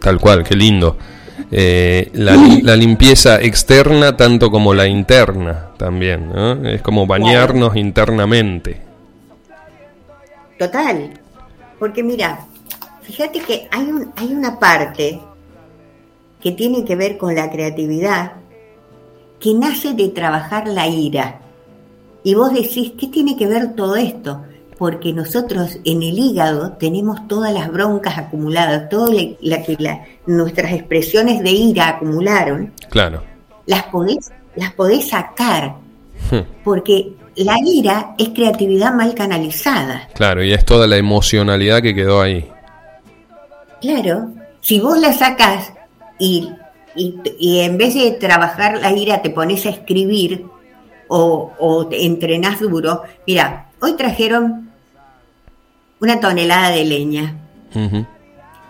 Tal 0.00 0.18
cual, 0.18 0.44
qué 0.44 0.56
lindo. 0.56 0.96
Eh, 1.52 2.10
la, 2.14 2.76
limpieza 2.76 3.40
externa 3.40 4.16
tanto 4.16 4.50
como 4.50 4.72
la 4.72 4.86
interna 4.86 5.70
también, 5.76 6.28
¿no? 6.28 6.68
Es 6.68 6.82
como 6.82 7.06
bañarnos 7.06 7.76
internamente. 7.76 8.80
Total, 10.58 11.10
porque 11.78 12.02
mira, 12.02 12.40
fíjate 13.02 13.40
que 13.40 13.68
hay, 13.70 13.82
un, 13.84 14.12
hay 14.16 14.32
una 14.32 14.58
parte 14.58 15.20
que 16.40 16.52
tiene 16.52 16.84
que 16.84 16.96
ver 16.96 17.18
con 17.18 17.34
la 17.34 17.50
creatividad 17.50 18.32
que 19.40 19.54
nace 19.54 19.94
de 19.94 20.08
trabajar 20.08 20.68
la 20.68 20.86
ira. 20.86 21.40
Y 22.22 22.34
vos 22.34 22.52
decís, 22.52 22.92
¿qué 22.98 23.06
tiene 23.08 23.36
que 23.36 23.46
ver 23.46 23.74
todo 23.74 23.96
esto? 23.96 24.44
Porque 24.78 25.12
nosotros 25.12 25.78
en 25.84 26.02
el 26.02 26.18
hígado 26.18 26.72
tenemos 26.72 27.26
todas 27.26 27.52
las 27.52 27.72
broncas 27.72 28.18
acumuladas, 28.18 28.88
todas 28.88 29.14
la, 29.40 29.62
que 29.62 29.76
nuestras 30.26 30.72
expresiones 30.72 31.42
de 31.42 31.50
ira 31.50 31.88
acumularon. 31.88 32.72
Claro. 32.90 33.22
Las 33.66 33.84
podés, 33.84 34.30
las 34.54 34.72
podés 34.74 35.08
sacar. 35.08 35.76
Hmm. 36.30 36.40
Porque 36.62 37.12
la 37.36 37.56
ira 37.64 38.14
es 38.18 38.30
creatividad 38.30 38.92
mal 38.92 39.14
canalizada. 39.14 40.08
Claro, 40.14 40.44
y 40.44 40.52
es 40.52 40.64
toda 40.64 40.86
la 40.86 40.98
emocionalidad 40.98 41.80
que 41.80 41.94
quedó 41.94 42.20
ahí. 42.20 42.46
Claro, 43.80 44.30
si 44.60 44.78
vos 44.78 44.98
la 44.98 45.12
sacás 45.14 45.72
y 46.18 46.50
y, 46.94 47.60
en 47.60 47.78
vez 47.78 47.94
de 47.94 48.12
trabajar 48.12 48.80
la 48.80 48.92
ira 48.92 49.22
te 49.22 49.30
pones 49.30 49.64
a 49.66 49.70
escribir 49.70 50.46
o, 51.08 51.52
o 51.58 51.86
te 51.86 52.04
entrenás 52.04 52.60
duro. 52.60 53.02
Mira, 53.26 53.70
hoy 53.80 53.94
trajeron 53.94 54.70
una 56.00 56.20
tonelada 56.20 56.70
de 56.70 56.84
leña. 56.84 57.36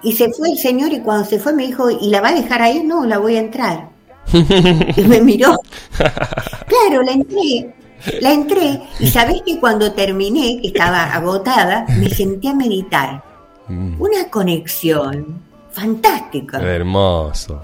Y 0.02 0.12
se 0.12 0.30
fue 0.32 0.50
el 0.50 0.58
señor 0.58 0.92
y 0.92 1.00
cuando 1.00 1.24
se 1.24 1.38
fue 1.38 1.52
me 1.52 1.66
dijo, 1.66 1.90
¿y 1.90 2.10
la 2.10 2.20
va 2.20 2.28
a 2.28 2.34
dejar 2.34 2.62
ahí? 2.62 2.82
No, 2.82 3.04
la 3.06 3.18
voy 3.18 3.36
a 3.36 3.40
entrar. 3.40 3.88
y 4.32 5.02
me 5.02 5.20
miró. 5.20 5.56
claro, 5.98 7.02
la 7.02 7.12
entré. 7.12 7.74
La 8.20 8.32
entré 8.32 8.80
y 8.98 9.08
sabés 9.08 9.42
que 9.44 9.60
cuando 9.60 9.92
terminé, 9.92 10.58
que 10.60 10.68
estaba 10.68 11.12
agotada, 11.12 11.84
me 11.98 12.08
senté 12.08 12.48
a 12.48 12.54
meditar. 12.54 13.22
Mm. 13.68 14.00
Una 14.00 14.24
conexión 14.30 15.42
fantástica. 15.70 16.58
Hermoso. 16.60 17.60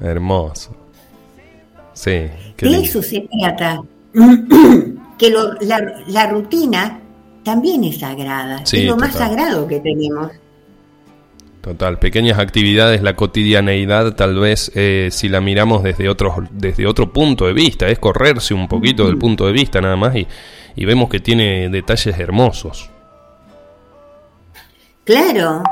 Hermoso. 0.00 0.76
Sí. 1.92 2.28
eso 2.58 3.02
se 3.02 3.28
trata. 3.40 3.82
que 5.18 5.34
la, 6.08 6.26
rutina 6.26 7.00
también 7.42 7.84
es 7.84 7.98
sagrada. 7.98 8.62
es 8.64 8.84
lo 8.84 8.96
más 8.96 9.14
sagrado 9.14 9.66
que 9.66 9.80
tenemos. 9.80 10.30
Total, 11.60 11.98
pequeñas 11.98 12.38
actividades, 12.38 13.02
la 13.02 13.16
cotidianeidad 13.16 14.14
tal 14.14 14.38
vez 14.38 14.70
eh, 14.74 15.08
si 15.10 15.30
la 15.30 15.40
miramos 15.40 15.82
desde 15.82 16.10
otro, 16.10 16.46
desde 16.50 16.86
otro 16.86 17.10
punto 17.10 17.46
de 17.46 17.54
vista, 17.54 17.88
es 17.88 17.98
correrse 17.98 18.52
un 18.52 18.68
poquito 18.68 19.06
del 19.06 19.16
punto 19.16 19.46
de 19.46 19.52
vista 19.52 19.80
nada 19.80 19.96
más 19.96 20.14
y, 20.14 20.26
y 20.76 20.84
vemos 20.84 21.08
que 21.08 21.20
tiene 21.20 21.70
detalles 21.70 22.18
hermosos. 22.18 22.90
Claro, 25.04 25.62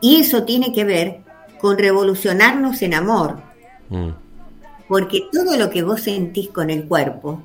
y 0.00 0.20
eso 0.20 0.44
tiene 0.44 0.72
que 0.72 0.84
ver 0.84 1.20
con 1.60 1.76
revolucionarnos 1.78 2.80
en 2.82 2.94
amor, 2.94 3.38
Mm. 3.92 4.10
Porque 4.88 5.28
todo 5.30 5.56
lo 5.56 5.70
que 5.70 5.82
vos 5.82 6.02
sentís 6.02 6.48
con 6.50 6.70
el 6.70 6.86
cuerpo 6.86 7.40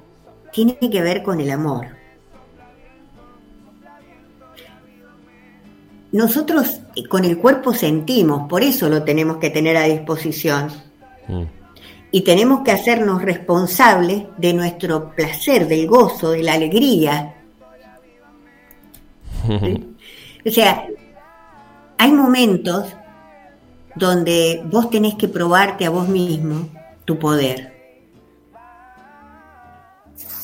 tiene 0.52 0.78
que 0.80 1.02
ver 1.02 1.24
con 1.24 1.40
el 1.40 1.52
amor. 1.52 1.98
nosotros 6.12 6.80
con 7.10 7.26
el 7.26 7.38
cuerpo 7.38 7.74
sentimos, 7.74 8.48
por 8.48 8.64
eso 8.64 8.90
lo 8.90 9.04
tenemos 9.04 9.38
que 9.38 9.50
tener 9.50 9.78
a 9.78 9.84
disposición. 9.84 10.70
Mm. 11.28 11.44
Y 12.10 12.22
tenemos 12.22 12.62
que 12.64 12.72
hacernos 12.72 13.22
responsables 13.22 14.24
de 14.38 14.54
nuestro 14.54 15.12
placer, 15.12 15.68
del 15.68 15.88
gozo, 15.88 16.32
de 16.32 16.44
la 16.44 16.54
alegría. 16.54 17.34
O 20.46 20.50
sea, 20.50 20.88
hay 21.98 22.12
momentos 22.14 22.96
donde 23.98 24.62
vos 24.66 24.90
tenés 24.90 25.16
que 25.16 25.28
probarte 25.28 25.86
a 25.86 25.90
vos 25.90 26.08
mismo 26.08 26.70
tu 27.06 27.18
poder. 27.18 27.74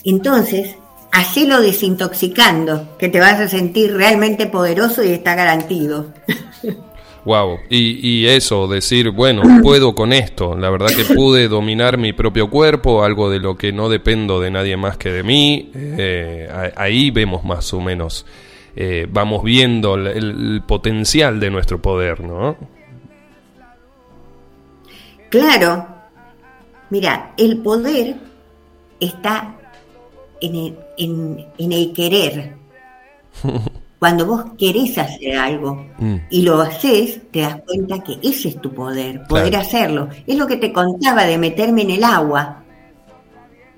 Entonces, 0.04 0.76
hacelo 1.12 1.62
desintoxicando, 1.62 2.98
que 2.98 3.10
te 3.10 3.20
vas 3.20 3.40
a 3.40 3.48
sentir 3.48 3.94
realmente 3.94 4.48
poderoso 4.48 5.04
y 5.04 5.10
está 5.10 5.36
garantido. 5.36 6.14
Wow, 7.26 7.60
y, 7.70 8.26
eso, 8.26 8.68
decir, 8.68 9.12
bueno, 9.12 9.44
puedo 9.62 9.96
con 9.96 10.12
esto, 10.12 10.58
la 10.58 10.70
verdad 10.70 10.88
que 10.88 11.06
pude 11.16 11.48
dominar 11.48 11.98
mi 11.98 12.12
propio 12.12 12.50
cuerpo, 12.50 13.02
algo 13.02 13.30
de 13.30 13.40
lo 13.40 13.56
que 13.56 13.72
no 13.72 13.88
dependo 13.88 14.42
de 14.42 14.52
nadie 14.52 14.76
más 14.76 14.98
que 14.98 15.10
de 15.10 15.24
mí, 15.24 15.72
eh, 15.74 16.50
ahí 16.76 17.12
vemos 17.12 17.46
más 17.46 17.74
o 17.74 17.80
menos, 17.80 18.26
eh, 18.76 19.08
vamos 19.10 19.42
viendo 19.42 19.96
el, 19.96 20.64
potencial 20.68 21.40
de 21.40 21.50
nuestro 21.50 21.82
poder, 21.82 22.20
¿no? 22.20 22.58
Claro, 25.34 25.88
mira, 26.92 27.34
el 27.38 27.58
poder 27.58 28.18
está 29.00 29.56
en 30.40 30.56
el, 30.56 30.78
en, 31.58 31.72
el 31.72 31.92
querer. 31.92 32.56
Cuando 33.98 34.28
vos 34.28 34.44
querés 34.60 34.96
hacer 34.96 35.36
algo 35.36 35.88
mm. 35.98 36.16
y 36.30 36.44
lo 36.44 36.62
haces, 36.62 37.20
te 37.32 37.42
das 37.42 37.60
cuenta 37.66 38.04
que 38.04 38.20
ese 38.22 38.50
es 38.50 38.62
tu 38.62 38.72
poder, 38.76 39.24
poder 39.24 39.56
hacerlo. 39.56 40.08
Es 40.28 40.38
lo 40.38 40.46
que 40.46 40.58
te 40.58 40.72
contaba 40.72 41.26
de 41.26 41.40
meterme 41.40 41.82
en 41.82 41.90
el 41.90 42.04
agua. 42.04 42.64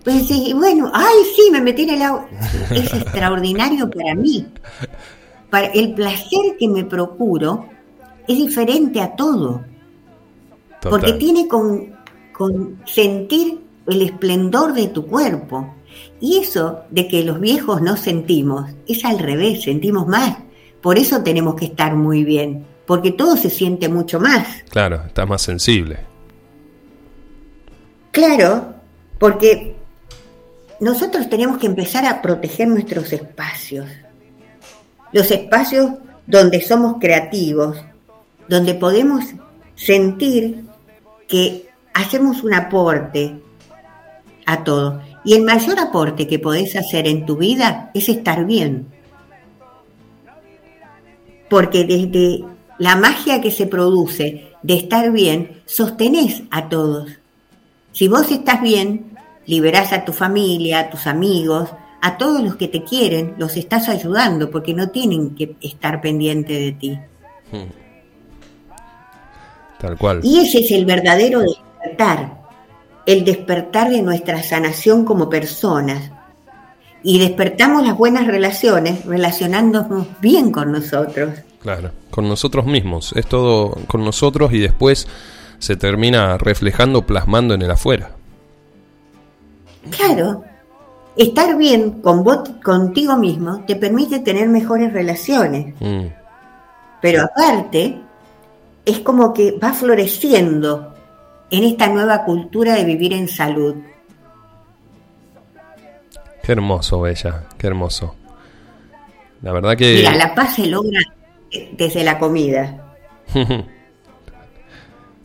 Pues 0.03 0.27
sí, 0.27 0.51
bueno, 0.53 0.91
ay, 0.93 1.15
sí, 1.37 1.51
me 1.53 1.61
metí 1.61 1.83
en 1.83 1.91
el 1.91 2.01
agua. 2.01 2.27
Es 2.71 2.93
extraordinario 2.93 3.89
para 3.89 4.13
mí. 4.13 4.45
Para 5.49 5.67
el 5.67 5.93
placer 5.93 6.57
que 6.59 6.67
me 6.67 6.83
procuro 6.83 7.69
es 8.27 8.35
diferente 8.35 8.99
a 8.99 9.15
todo. 9.15 9.63
Porque 10.89 11.13
tiene 11.13 11.47
con, 11.47 11.95
con 12.31 12.81
sentir 12.85 13.59
el 13.87 14.01
esplendor 14.01 14.73
de 14.73 14.87
tu 14.87 15.05
cuerpo. 15.05 15.73
Y 16.19 16.37
eso 16.37 16.81
de 16.89 17.07
que 17.07 17.23
los 17.23 17.39
viejos 17.39 17.81
no 17.81 17.97
sentimos, 17.97 18.69
es 18.87 19.05
al 19.05 19.19
revés, 19.19 19.63
sentimos 19.63 20.07
más. 20.07 20.37
Por 20.81 20.97
eso 20.97 21.23
tenemos 21.23 21.55
que 21.55 21.65
estar 21.65 21.95
muy 21.95 22.23
bien, 22.23 22.65
porque 22.85 23.11
todo 23.11 23.37
se 23.37 23.49
siente 23.49 23.89
mucho 23.89 24.19
más. 24.19 24.47
Claro, 24.69 25.01
está 25.07 25.25
más 25.25 25.41
sensible. 25.41 25.99
Claro, 28.11 28.75
porque 29.17 29.75
nosotros 30.79 31.29
tenemos 31.29 31.57
que 31.57 31.67
empezar 31.67 32.05
a 32.05 32.21
proteger 32.21 32.67
nuestros 32.67 33.11
espacios. 33.13 33.87
Los 35.11 35.31
espacios 35.31 35.91
donde 36.27 36.61
somos 36.61 36.97
creativos, 36.99 37.77
donde 38.47 38.75
podemos 38.75 39.25
sentir 39.75 40.63
que 41.27 41.69
hacemos 41.93 42.43
un 42.43 42.53
aporte 42.53 43.35
a 44.45 44.63
todo. 44.63 45.01
Y 45.23 45.33
el 45.33 45.43
mayor 45.43 45.79
aporte 45.79 46.27
que 46.27 46.39
podés 46.39 46.75
hacer 46.75 47.07
en 47.07 47.25
tu 47.25 47.37
vida 47.37 47.89
es 47.93 48.09
estar 48.09 48.45
bien. 48.45 48.87
Porque 51.49 51.83
desde 51.83 52.43
la 52.77 52.95
magia 52.95 53.41
que 53.41 53.51
se 53.51 53.65
produce 53.65 54.51
de 54.61 54.73
estar 54.75 55.11
bien, 55.11 55.61
sostenés 55.65 56.43
a 56.51 56.69
todos. 56.69 57.09
Si 57.91 58.07
vos 58.07 58.29
estás 58.31 58.61
bien, 58.61 59.17
liberás 59.45 59.93
a 59.93 60.05
tu 60.05 60.11
familia, 60.11 60.79
a 60.79 60.89
tus 60.89 61.07
amigos, 61.07 61.69
a 62.01 62.17
todos 62.17 62.41
los 62.41 62.55
que 62.55 62.67
te 62.67 62.83
quieren, 62.83 63.35
los 63.37 63.57
estás 63.57 63.89
ayudando 63.89 64.51
porque 64.51 64.73
no 64.73 64.89
tienen 64.89 65.33
que 65.35 65.55
estar 65.61 66.01
pendiente 66.01 66.53
de 66.53 66.71
ti. 66.73 66.99
Hmm. 67.51 67.84
Tal 69.85 69.97
cual. 69.97 70.19
Y 70.23 70.39
ese 70.39 70.59
es 70.59 70.71
el 70.71 70.85
verdadero 70.85 71.41
despertar 71.41 72.45
el 73.05 73.23
despertar 73.23 73.89
de 73.89 74.01
nuestra 74.01 74.41
sanación 74.41 75.05
como 75.05 75.29
personas. 75.29 76.11
Y 77.03 77.19
despertamos 77.19 77.85
las 77.85 77.95
buenas 77.95 78.25
relaciones 78.25 79.05
relacionándonos 79.05 80.07
bien 80.21 80.51
con 80.51 80.71
nosotros. 80.71 81.35
Claro, 81.61 81.91
con 82.09 82.27
nosotros 82.27 82.65
mismos. 82.65 83.13
Es 83.15 83.27
todo 83.27 83.77
con 83.87 84.03
nosotros 84.03 84.51
y 84.53 84.59
después 84.59 85.07
se 85.59 85.75
termina 85.75 86.37
reflejando, 86.37 87.05
plasmando 87.05 87.53
en 87.53 87.61
el 87.61 87.71
afuera. 87.71 88.11
Claro, 89.91 90.43
estar 91.15 91.55
bien 91.57 92.01
con 92.01 92.23
vos, 92.23 92.49
contigo 92.63 93.15
mismo 93.17 93.63
te 93.67 93.75
permite 93.75 94.19
tener 94.19 94.49
mejores 94.49 94.91
relaciones. 94.91 95.75
Mm. 95.79 96.07
Pero 97.01 97.21
aparte, 97.21 97.99
es 98.85 98.99
como 98.99 99.33
que 99.33 99.51
va 99.53 99.73
floreciendo 99.73 100.93
en 101.49 101.63
esta 101.63 101.87
nueva 101.87 102.23
cultura 102.23 102.75
de 102.75 102.85
vivir 102.85 103.13
en 103.13 103.27
salud. 103.27 103.75
Qué 106.43 106.51
hermoso, 106.51 107.01
Bella, 107.01 107.43
qué 107.57 107.67
hermoso. 107.67 108.15
La 109.41 109.51
verdad 109.51 109.75
que... 109.75 109.95
Mira, 109.95 110.15
la 110.15 110.33
paz 110.35 110.55
se 110.55 110.67
logra 110.67 110.99
desde 111.73 112.03
la 112.03 112.19
comida. 112.19 112.95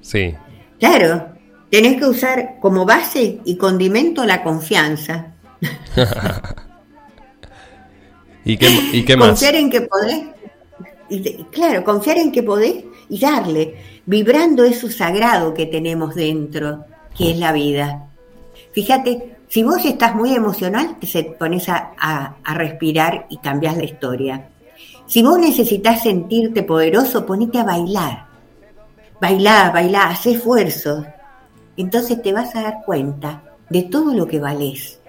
sí. 0.00 0.34
Claro, 0.78 1.28
tenés 1.70 1.98
que 1.98 2.06
usar 2.06 2.56
como 2.60 2.86
base 2.86 3.40
y 3.44 3.56
condimento 3.56 4.24
la 4.24 4.42
confianza. 4.42 5.34
¿Y 8.44 8.56
qué, 8.56 8.68
y 8.92 9.04
qué 9.04 9.16
más? 9.16 9.28
Confiar 9.28 9.54
en 9.56 9.70
que 9.70 9.82
podés. 9.82 10.22
Claro, 11.50 11.84
confiar 11.84 12.18
en 12.18 12.30
que 12.30 12.42
podés 12.42 12.84
y 13.08 13.18
darle 13.18 13.74
vibrando 14.06 14.64
eso 14.64 14.90
sagrado 14.90 15.54
que 15.54 15.66
tenemos 15.66 16.14
dentro, 16.14 16.84
que 17.16 17.32
es 17.32 17.38
la 17.38 17.52
vida. 17.52 18.08
Fíjate, 18.72 19.36
si 19.48 19.64
vos 19.64 19.84
estás 19.84 20.14
muy 20.14 20.32
emocional, 20.34 20.96
te 21.00 21.24
pones 21.24 21.68
a, 21.68 22.36
respirar 22.54 23.26
y 23.30 23.38
cambias 23.38 23.76
la 23.76 23.84
historia. 23.84 24.48
Si 25.06 25.22
vos 25.22 25.40
necesitas 25.40 26.04
sentirte 26.04 26.62
poderoso, 26.62 27.26
ponete 27.26 27.58
a 27.58 27.64
bailar. 27.64 28.26
Bailá, 29.20 29.70
bailá, 29.72 30.08
haz 30.10 30.26
esfuerzos. 30.26 31.04
Entonces 31.76 32.22
te 32.22 32.32
vas 32.32 32.54
a 32.54 32.62
dar 32.62 32.82
cuenta 32.86 33.42
de 33.68 33.82
todo 33.82 34.14
lo 34.14 34.26
que 34.26 34.38
valés. 34.38 35.00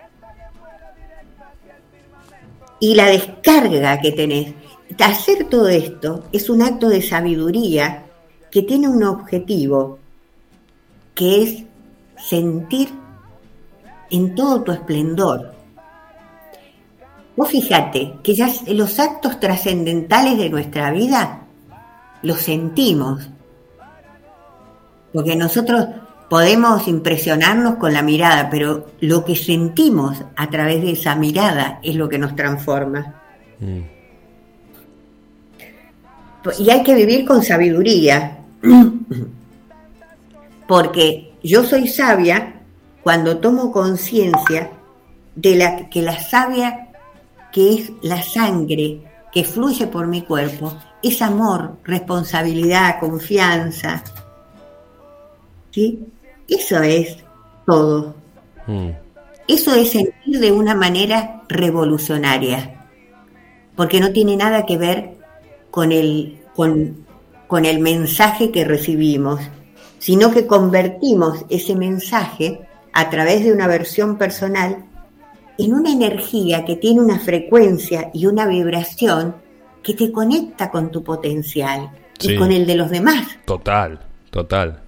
Y 2.79 2.95
la 2.95 3.05
descarga 3.05 3.99
que 3.99 4.11
tenés. 4.11 4.55
Hacer 4.99 5.45
todo 5.49 5.67
esto 5.67 6.25
es 6.31 6.49
un 6.49 6.61
acto 6.61 6.89
de 6.89 7.01
sabiduría 7.01 8.05
que 8.49 8.61
tiene 8.63 8.87
un 8.87 9.03
objetivo, 9.03 9.99
que 11.15 11.43
es 11.43 11.63
sentir 12.17 12.89
en 14.09 14.35
todo 14.35 14.61
tu 14.61 14.71
esplendor. 14.71 15.53
Vos 17.35 17.49
fíjate 17.49 18.15
que 18.21 18.35
ya 18.35 18.49
los 18.67 18.99
actos 18.99 19.39
trascendentales 19.39 20.37
de 20.37 20.49
nuestra 20.49 20.91
vida 20.91 21.41
los 22.21 22.39
sentimos, 22.39 23.29
porque 25.13 25.35
nosotros 25.35 25.87
podemos 26.29 26.87
impresionarnos 26.87 27.75
con 27.75 27.93
la 27.93 28.01
mirada, 28.01 28.49
pero 28.49 28.87
lo 28.99 29.25
que 29.25 29.35
sentimos 29.35 30.23
a 30.35 30.49
través 30.49 30.81
de 30.81 30.91
esa 30.91 31.15
mirada 31.15 31.79
es 31.83 31.95
lo 31.95 32.07
que 32.07 32.19
nos 32.19 32.35
transforma. 32.35 33.21
Mm. 33.59 33.90
Y 36.57 36.69
hay 36.69 36.83
que 36.83 36.95
vivir 36.95 37.25
con 37.25 37.43
sabiduría, 37.43 38.39
porque 40.67 41.33
yo 41.43 41.63
soy 41.63 41.87
sabia 41.87 42.61
cuando 43.03 43.37
tomo 43.37 43.71
conciencia 43.71 44.71
de 45.35 45.55
la, 45.55 45.89
que 45.89 46.01
la 46.01 46.19
sabia 46.19 46.89
que 47.51 47.75
es 47.75 47.91
la 48.01 48.21
sangre 48.21 49.01
que 49.31 49.43
fluye 49.43 49.87
por 49.87 50.07
mi 50.07 50.21
cuerpo 50.23 50.73
es 51.01 51.21
amor, 51.21 51.77
responsabilidad, 51.83 52.99
confianza. 52.99 54.03
¿Sí? 55.71 56.05
Eso 56.47 56.81
es 56.81 57.17
todo. 57.65 58.15
Mm. 58.67 58.89
Eso 59.47 59.73
es 59.73 59.91
sentir 59.91 60.39
de 60.39 60.51
una 60.51 60.75
manera 60.75 61.43
revolucionaria, 61.47 62.87
porque 63.75 63.99
no 63.99 64.11
tiene 64.11 64.37
nada 64.37 64.65
que 64.65 64.77
ver 64.77 65.17
con 65.71 65.91
el, 65.91 66.39
con 66.55 67.05
con 67.51 67.65
el 67.65 67.79
mensaje 67.79 68.49
que 68.49 68.63
recibimos, 68.63 69.41
sino 69.99 70.31
que 70.31 70.47
convertimos 70.47 71.43
ese 71.49 71.75
mensaje 71.75 72.61
a 72.93 73.09
través 73.09 73.43
de 73.43 73.51
una 73.51 73.67
versión 73.67 74.17
personal 74.17 74.85
en 75.57 75.73
una 75.73 75.91
energía 75.91 76.63
que 76.63 76.77
tiene 76.77 77.01
una 77.01 77.19
frecuencia 77.19 78.09
y 78.13 78.25
una 78.25 78.47
vibración 78.47 79.35
que 79.83 79.93
te 79.93 80.13
conecta 80.13 80.71
con 80.71 80.91
tu 80.91 81.03
potencial 81.03 81.91
y 82.21 82.37
con 82.37 82.53
el 82.53 82.65
de 82.65 82.75
los 82.75 82.89
demás. 82.89 83.27
Total, 83.43 83.99
total 84.29 84.81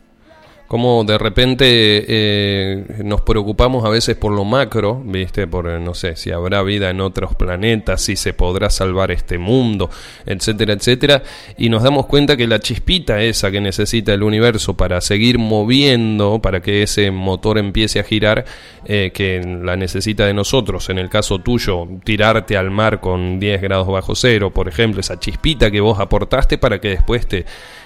como 0.73 1.03
de 1.03 1.19
repente 1.19 1.65
eh, 1.67 2.83
nos 3.03 3.21
preocupamos 3.21 3.86
a 3.86 3.89
veces 3.89 4.15
por 4.15 4.31
lo 4.31 4.43
macro, 4.43 4.99
¿viste? 5.05 5.45
Por, 5.45 5.69
eh, 5.69 5.79
no 5.79 5.93
sé, 5.93 6.15
si 6.15 6.31
habrá 6.31 6.63
vida 6.63 6.89
en 6.89 6.99
otros 6.99 7.36
planetas, 7.36 8.01
si 8.01 8.15
se 8.15 8.33
podrá 8.33 8.71
salvar 8.71 9.12
este 9.12 9.38
mundo, 9.38 9.91
etcétera, 10.25 10.73
etcétera, 10.73 11.21
y 11.59 11.69
nos 11.69 11.83
damos 11.83 12.07
cuenta 12.07 12.36
que 12.36 12.47
la 12.47 12.57
chispita 12.57 13.21
esa 13.21 13.51
que 13.51 13.62
necesita 13.62 14.15
el 14.15 14.23
universo 14.23 14.75
para 14.75 14.99
seguir 15.01 15.38
moviendo, 15.38 16.41
para 16.41 16.59
que 16.63 16.81
ese 16.81 17.12
motor 17.12 17.59
empiece 17.59 17.99
a 17.99 18.03
girar, 18.03 18.43
eh, 18.86 19.12
que 19.13 19.43
la 19.43 19.75
necesita 19.75 20.25
de 20.25 20.33
nosotros, 20.33 20.89
en 20.89 20.97
el 20.97 21.07
caso 21.07 21.38
tuyo, 21.38 21.88
tirarte 22.03 22.57
al 22.57 22.71
mar 22.71 22.99
con 22.99 23.39
10 23.39 23.62
grados 23.62 23.88
bajo 23.88 24.15
cero, 24.15 24.49
por 24.49 24.67
ejemplo, 24.67 25.01
esa 25.01 25.19
chispita 25.19 25.69
que 25.69 25.81
vos 25.81 25.99
aportaste 25.99 26.57
para 26.57 26.81
que 26.81 26.89
después 26.89 27.27
te, 27.27 27.45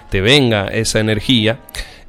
te 0.09 0.21
venga 0.21 0.67
esa 0.67 1.01
energía, 1.01 1.59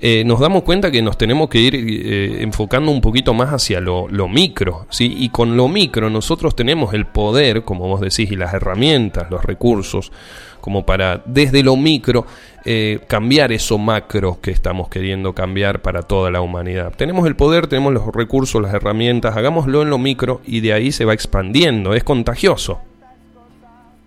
eh, 0.01 0.23
nos 0.25 0.39
damos 0.39 0.63
cuenta 0.63 0.93
que 0.93 1.03
nos 1.03 1.19
tenemos 1.19 1.49
que 1.49 1.59
ir 1.59 1.75
eh, 1.75 2.43
enfocando 2.43 2.93
un 2.93 3.01
poquito 3.01 3.35
más 3.35 3.53
hacia 3.53 3.81
lo, 3.81 4.07
micro, 4.29 4.87
¿sí? 4.91 5.13
Y 5.19 5.31
con 5.31 5.57
lo 5.57 5.67
micro 5.67 6.09
nosotros 6.09 6.55
tenemos 6.55 6.95
el 6.95 7.07
poder, 7.07 7.65
como 7.65 7.89
vos 7.89 8.01
decís, 8.01 8.31
y 8.31 8.37
las 8.37 8.55
herramientas, 8.55 9.29
los 9.29 9.45
recursos, 9.45 10.13
como 10.61 10.87
para 10.87 11.23
desde 11.25 11.65
lo 11.65 11.77
micro 11.77 12.27
eh, 12.65 13.01
cambiar 13.09 13.51
eso 13.51 13.77
macro 13.77 14.39
que 14.41 14.53
estamos 14.53 14.89
queriendo 14.89 15.35
cambiar 15.35 15.83
para 15.83 16.03
toda 16.03 16.31
la 16.31 16.43
humanidad. 16.43 16.93
Tenemos 16.97 17.27
el 17.27 17.35
poder, 17.35 17.67
tenemos 17.67 17.93
los 17.93 18.07
recursos, 18.15 18.63
las 18.63 18.75
herramientas, 18.75 19.37
hagámoslo 19.37 19.83
en 19.83 19.91
lo 19.91 19.99
micro 19.99 20.41
y 20.47 20.61
de 20.61 20.75
ahí 20.75 20.93
se 20.93 21.07
va 21.07 21.13
expandiendo, 21.13 21.95
es 21.95 22.05
contagioso. 22.05 22.79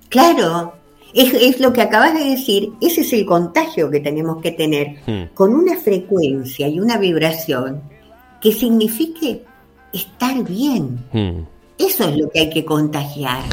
Claro, 0.08 0.74
es, 1.14 1.60
lo 1.60 1.74
que 1.74 1.82
acabas 1.82 2.14
de 2.14 2.30
decir, 2.30 2.72
ese 2.82 3.02
es 3.02 3.14
el 3.14 3.26
contagio 3.26 3.90
que 3.90 4.00
tenemos 4.00 4.42
que 4.42 4.52
tener, 4.52 4.98
hmm. 5.06 5.34
con 5.34 5.54
una 5.54 5.78
frecuencia 5.78 6.68
y 6.68 6.80
una 6.80 6.98
vibración 6.98 7.82
que 8.40 8.52
signifique 8.52 9.44
estar 9.94 10.44
bien. 10.44 11.06
Hmm. 11.12 11.44
Eso 11.78 12.10
es 12.10 12.18
lo 12.18 12.30
que 12.30 12.42
hay 12.42 12.50
que 12.50 12.66
contagiar. 12.66 13.44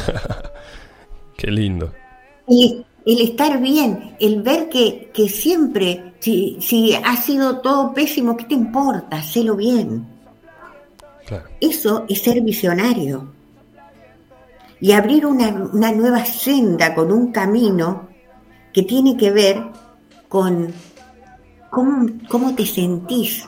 Qué 1.37 1.51
lindo. 1.51 1.91
El, 2.47 2.85
el, 3.05 3.21
estar 3.21 3.59
bien, 3.59 4.15
el 4.19 4.41
ver 4.41 4.69
que, 4.69 5.09
que 5.13 5.29
siempre, 5.29 6.13
si, 6.19 6.57
si, 6.59 6.93
ha 6.93 7.15
sido 7.15 7.59
todo 7.59 7.93
pésimo, 7.93 8.35
¿qué 8.35 8.43
te 8.45 8.55
importa? 8.55 9.17
Hacelo 9.17 9.55
bien. 9.55 10.05
Eso 11.61 12.05
es 12.09 12.21
ser 12.21 12.41
visionario 12.41 13.38
y 14.81 14.91
abrir 14.91 15.25
una, 15.25 15.51
nueva 15.51 16.25
senda 16.25 16.95
con 16.95 17.11
un 17.11 17.31
camino 17.31 18.07
que 18.73 18.83
tiene 18.83 19.17
que 19.17 19.31
ver 19.31 19.61
con 20.27 20.73
cómo, 21.69 22.07
cómo 22.29 22.55
te 22.55 22.65
sentís. 22.65 23.47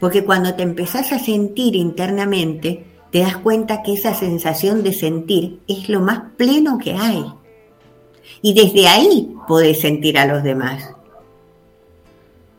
Porque 0.00 0.24
cuando 0.24 0.54
te 0.54 0.62
empezás 0.62 1.12
a 1.12 1.18
sentir 1.18 1.76
internamente, 1.76 2.84
te 3.10 3.20
das 3.20 3.36
cuenta 3.36 3.82
que 3.82 3.92
esa 3.92 4.12
sensación 4.12 4.82
de 4.82 4.92
sentir 4.92 5.60
es 5.68 5.88
lo 5.88 6.00
más 6.00 6.32
pleno 6.36 6.78
que 6.78 6.94
hay. 6.94 7.24
Y 8.42 8.54
desde 8.54 8.88
ahí 8.88 9.34
podés 9.46 9.80
sentir 9.80 10.18
a 10.18 10.26
los 10.26 10.42
demás. 10.42 10.94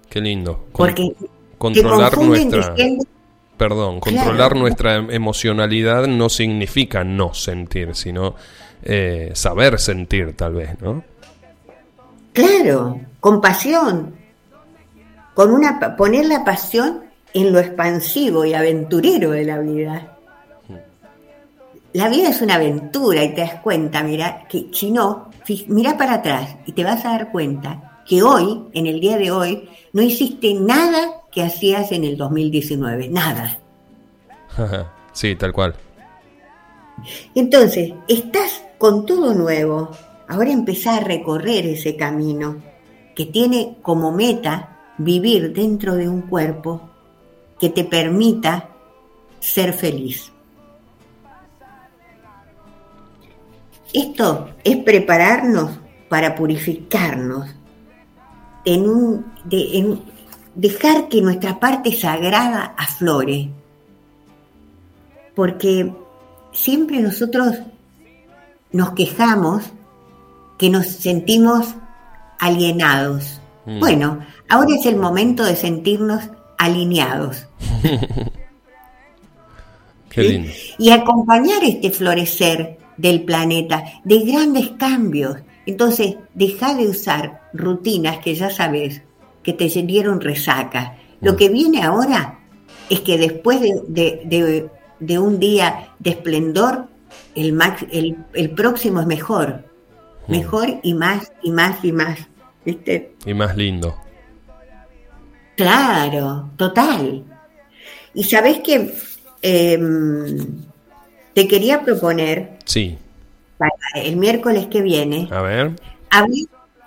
Qué 0.10 0.22
lindo. 0.22 0.66
Porque 0.72 1.14
controlar 1.58 2.18
nuestra 2.18 2.74
perdón, 3.58 4.00
controlar 4.00 4.56
nuestra 4.56 4.96
emocionalidad 4.96 6.08
no 6.08 6.30
significa 6.30 7.04
no 7.04 7.34
sentir, 7.34 7.96
sino 7.96 8.36
eh, 8.84 9.32
saber 9.34 9.80
sentir 9.80 10.36
tal 10.36 10.54
vez, 10.54 10.80
¿no? 10.82 11.04
Claro, 12.34 13.00
compasión, 13.20 14.14
con 15.34 15.52
una 15.52 15.96
poner 15.96 16.26
la 16.26 16.44
pasión 16.44 17.04
en 17.34 17.52
lo 17.52 17.60
expansivo 17.60 18.46
y 18.46 18.54
aventurero 18.54 19.32
de 19.32 19.46
la 19.46 19.60
vida. 19.60 20.18
La 21.94 22.10
vida 22.10 22.30
es 22.30 22.42
una 22.42 22.56
aventura 22.56 23.24
y 23.24 23.34
te 23.34 23.42
das 23.42 23.56
cuenta, 23.62 24.04
mira, 24.04 24.46
que 24.50 24.68
si 24.74 24.92
no, 24.92 25.30
mira 25.68 25.98
para 25.98 26.16
atrás 26.16 26.58
y 26.66 26.74
te 26.74 26.84
vas 26.84 27.06
a 27.06 27.12
dar 27.12 27.32
cuenta 27.32 28.02
que 28.06 28.22
hoy, 28.22 28.66
en 28.74 28.88
el 28.88 29.00
día 29.00 29.18
de 29.18 29.32
hoy, 29.32 29.70
no 29.94 30.02
hiciste 30.02 30.54
nada 30.54 31.22
que 31.36 31.44
hacías 31.44 31.92
en 31.92 32.06
el 32.06 32.16
2019, 32.16 33.10
nada. 33.10 33.60
sí, 35.12 35.36
tal 35.36 35.52
cual. 35.52 35.76
Entonces, 37.36 37.94
estás 38.08 38.64
con 38.78 39.06
todo 39.06 39.34
nuevo. 39.34 39.92
Ahora 40.30 40.52
empezá 40.52 40.96
a 40.96 41.02
recorrer 41.02 41.66
ese 41.66 41.98
camino 41.98 42.64
que 43.14 43.26
tiene 43.26 43.78
como 43.82 44.14
meta 44.14 44.80
vivir 44.98 45.54
dentro 45.54 45.96
de 45.96 46.08
un 46.08 46.22
cuerpo 46.22 46.90
que 47.60 47.70
te 47.70 47.84
permita 47.84 48.70
ser 49.40 49.74
feliz. 49.74 50.32
Esto 53.94 54.52
es 54.64 54.78
prepararnos 54.78 55.80
para 56.10 56.34
purificarnos, 56.34 57.50
en 58.66 58.90
un, 58.90 59.26
en 59.52 60.02
dejar 60.56 61.10
que 61.10 61.22
nuestra 61.22 61.60
parte 61.60 61.96
sagrada 61.96 62.74
aflore, 62.78 63.50
porque 65.36 65.94
siempre 66.52 67.00
nosotros 67.00 67.58
nos 68.72 68.92
quejamos 68.92 69.64
que 70.58 70.70
nos 70.70 70.88
sentimos 70.88 71.76
alienados. 72.40 73.40
Mm. 73.66 73.80
Bueno, 73.80 74.26
ahora 74.50 74.76
es 74.76 74.86
el 74.86 74.96
momento 74.96 75.44
de 75.44 75.56
sentirnos 75.56 76.24
alineados. 76.58 77.46
Y 80.78 80.92
acompañar 80.92 81.62
este 81.64 81.92
florecer 81.92 82.78
del 82.96 83.24
planeta 83.24 83.84
de 84.06 84.20
grandes 84.20 84.70
cambios. 84.78 85.38
Entonces, 85.66 86.16
deja 86.34 86.74
de 86.74 86.88
usar 86.88 87.50
rutinas 87.54 88.20
que 88.20 88.36
ya 88.36 88.50
sabes 88.50 89.02
que 89.46 89.54
te 89.54 89.70
dieron 89.84 90.20
resaca. 90.20 90.98
Lo 91.22 91.34
mm. 91.34 91.36
que 91.36 91.50
viene 91.50 91.84
ahora 91.84 92.40
es 92.90 93.02
que 93.02 93.20
después 93.20 93.62
de, 93.62 95.20
un 95.20 95.40
día 95.40 95.90
de 96.00 96.10
esplendor, 96.10 96.88
el, 97.36 98.18
el, 98.34 98.50
próximo 98.52 99.02
es 99.02 99.06
mejor. 99.06 99.64
Mm. 100.28 100.32
Mejor 100.32 100.80
y 100.82 100.96
más 100.96 101.32
y 101.44 101.52
más 101.52 101.86
y 101.86 101.92
más. 101.92 102.20
¿Viste? 102.66 103.14
Y 103.24 103.36
más 103.36 103.56
lindo. 103.56 103.96
Claro, 105.56 106.50
total. 106.58 107.24
Y 108.16 108.24
sabes 108.24 108.62
que 108.62 108.92
em, 109.44 110.38
te 111.36 111.48
quería 111.48 111.84
proponer. 111.84 112.58
Sí. 112.66 112.98
Para 113.60 113.72
el 114.04 114.18
miércoles 114.18 114.66
que 114.66 114.82
viene. 114.82 115.30
A 115.32 115.42
ver. 115.44 115.76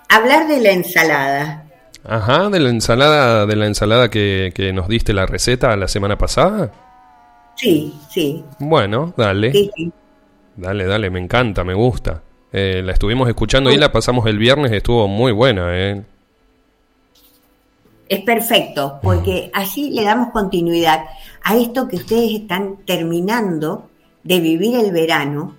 hablar 0.09 0.47
de 0.49 0.59
la 0.59 0.71
ensalada. 0.71 1.68
Ajá, 2.09 2.49
de 2.49 2.59
la 2.59 2.69
ensalada, 2.69 3.45
de 3.45 3.55
la 3.55 3.67
ensalada 3.67 4.09
que, 4.09 4.71
nos 4.73 4.87
diste 4.87 5.13
la 5.13 5.27
receta 5.27 5.75
la 5.75 5.87
semana 5.87 6.17
pasada. 6.17 6.71
Sí, 7.53 7.93
sí. 8.09 8.43
Bueno, 8.57 9.13
dale. 9.15 9.53
Dale, 10.55 10.85
dale, 10.85 11.11
me 11.11 11.19
encanta, 11.19 11.63
me 11.63 11.75
gusta. 11.75 12.23
Eh, 12.51 12.81
la 12.83 12.93
estuvimos 12.93 13.29
escuchando 13.29 13.71
y 13.71 13.77
la 13.77 13.91
pasamos 13.91 14.25
el 14.25 14.39
viernes, 14.39 14.71
estuvo 14.71 15.07
muy 15.07 15.31
buena, 15.31 15.77
¿eh? 15.77 16.03
Es 18.07 18.21
perfecto, 18.21 18.99
porque 19.03 19.51
así 19.53 19.91
le 19.91 20.03
damos 20.03 20.31
continuidad 20.31 21.05
a 21.43 21.57
esto 21.57 21.87
que 21.87 21.97
ustedes 21.97 22.41
están 22.41 22.77
terminando 22.87 23.87
de 24.23 24.39
vivir 24.39 24.79
el 24.79 24.91
verano, 24.91 25.55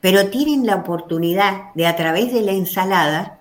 pero 0.00 0.26
tienen 0.30 0.66
la 0.66 0.74
oportunidad 0.74 1.72
de 1.74 1.86
a 1.86 1.94
través 1.94 2.32
de 2.32 2.42
la 2.42 2.50
ensalada 2.50 3.38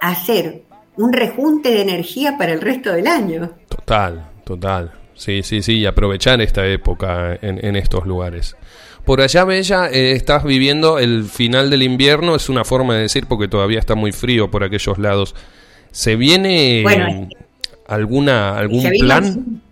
hacer 0.00 0.62
un 0.96 1.12
rejunte 1.12 1.70
de 1.70 1.82
energía 1.82 2.36
para 2.38 2.52
el 2.52 2.60
resto 2.60 2.92
del 2.92 3.06
año. 3.06 3.50
Total, 3.68 4.30
total. 4.44 4.92
Sí, 5.14 5.42
sí, 5.42 5.62
sí, 5.62 5.78
y 5.78 5.86
aprovechar 5.86 6.40
esta 6.40 6.66
época 6.66 7.38
en, 7.40 7.76
estos 7.76 8.06
lugares. 8.06 8.56
Por 9.04 9.20
allá, 9.20 9.44
Bella, 9.44 9.88
eh, 9.90 10.12
estás 10.12 10.44
viviendo 10.44 10.98
el 10.98 11.24
final 11.24 11.70
del 11.70 11.82
invierno, 11.82 12.34
es 12.34 12.48
una 12.48 12.64
forma 12.64 12.94
de 12.94 13.02
decir 13.02 13.26
porque 13.26 13.48
todavía 13.48 13.78
está 13.78 13.94
muy 13.94 14.12
frío 14.12 14.50
por 14.50 14.64
aquellos 14.64 14.98
lados. 14.98 15.34
¿Se 15.90 16.16
viene 16.16 16.84
alguna 17.86 18.56
algún 18.56 18.90
plan? 18.98 19.62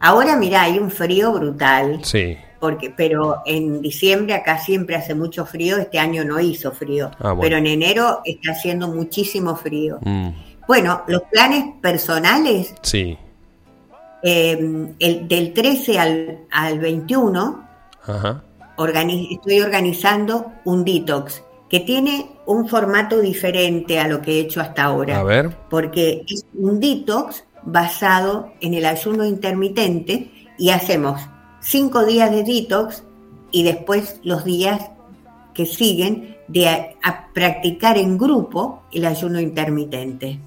Ahora, 0.00 0.36
mira, 0.36 0.62
hay 0.62 0.78
un 0.78 0.90
frío 0.90 1.32
brutal. 1.32 2.00
Sí 2.02 2.36
porque 2.62 2.94
pero 2.96 3.42
en 3.44 3.82
diciembre 3.82 4.34
acá 4.34 4.56
siempre 4.56 4.94
hace 4.94 5.16
mucho 5.16 5.44
frío, 5.44 5.78
este 5.78 5.98
año 5.98 6.24
no 6.24 6.38
hizo 6.38 6.70
frío, 6.70 7.10
ah, 7.18 7.34
pero 7.40 7.56
en 7.56 7.66
enero 7.66 8.20
está 8.24 8.52
haciendo 8.52 8.86
muchísimo 8.86 9.56
frío. 9.56 9.98
Mm. 10.00 10.28
Bueno, 10.68 11.02
los 11.08 11.22
planes 11.22 11.64
personales, 11.82 12.72
sí. 12.82 13.18
Eh, 14.22 14.94
el, 15.00 15.26
del 15.26 15.52
13 15.52 15.98
al, 15.98 16.38
al 16.52 16.78
21, 16.78 17.68
estoy 19.32 19.60
organizando 19.60 20.52
un 20.64 20.84
detox 20.84 21.42
que 21.68 21.80
tiene 21.80 22.30
un 22.46 22.68
formato 22.68 23.18
diferente 23.18 23.98
a 23.98 24.06
lo 24.06 24.22
que 24.22 24.34
he 24.34 24.40
hecho 24.42 24.60
hasta 24.60 24.84
ahora. 24.84 25.18
A 25.18 25.24
ver. 25.24 25.50
Porque 25.68 26.24
es 26.28 26.46
un 26.54 26.78
detox 26.78 27.42
basado 27.64 28.52
en 28.60 28.74
el 28.74 28.86
ayuno 28.86 29.24
intermitente 29.24 30.30
y 30.58 30.70
hacemos 30.70 31.20
cinco 31.62 32.04
días 32.04 32.30
de 32.30 32.44
detox 32.44 33.04
y 33.50 33.62
después 33.62 34.20
los 34.22 34.44
días 34.44 34.90
que 35.54 35.66
siguen 35.66 36.36
de 36.48 36.96
practicar 37.32 37.96
en 37.96 38.18
grupo 38.18 38.82
el 38.92 39.06
ayuno 39.06 39.40
intermitente. 39.40 40.38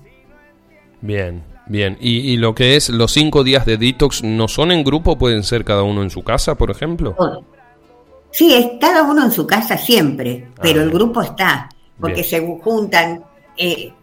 Bien, 1.01 1.43
bien. 1.67 1.97
¿Y, 1.99 2.38
lo 2.38 2.54
que 2.54 2.75
es 2.75 2.89
los 2.89 3.12
cinco 3.12 3.43
días 3.43 3.65
de 3.65 3.78
detox 3.78 4.23
no 4.23 4.47
son 4.47 4.71
en 4.71 4.84
grupo? 4.84 5.17
¿Pueden 5.17 5.43
ser 5.43 5.63
cada 5.63 5.84
uno 5.84 6.04
en 6.04 6.10
su 6.10 6.23
casa, 6.23 6.56
por 6.56 6.71
ejemplo? 6.71 7.15
Sí, 8.32 8.54
es 8.54 8.80
cada 8.82 9.04
uno 9.04 9.23
en 9.23 9.32
su 9.32 9.47
casa 9.47 9.78
siempre, 9.78 10.49
pero 10.62 10.82
el 10.82 10.89
ah. 10.89 10.93
grupo 10.93 11.21
está, 11.21 11.69
porque 11.99 12.23
se 12.23 12.60
juntan. 12.62 13.23
Eh, 13.58 13.93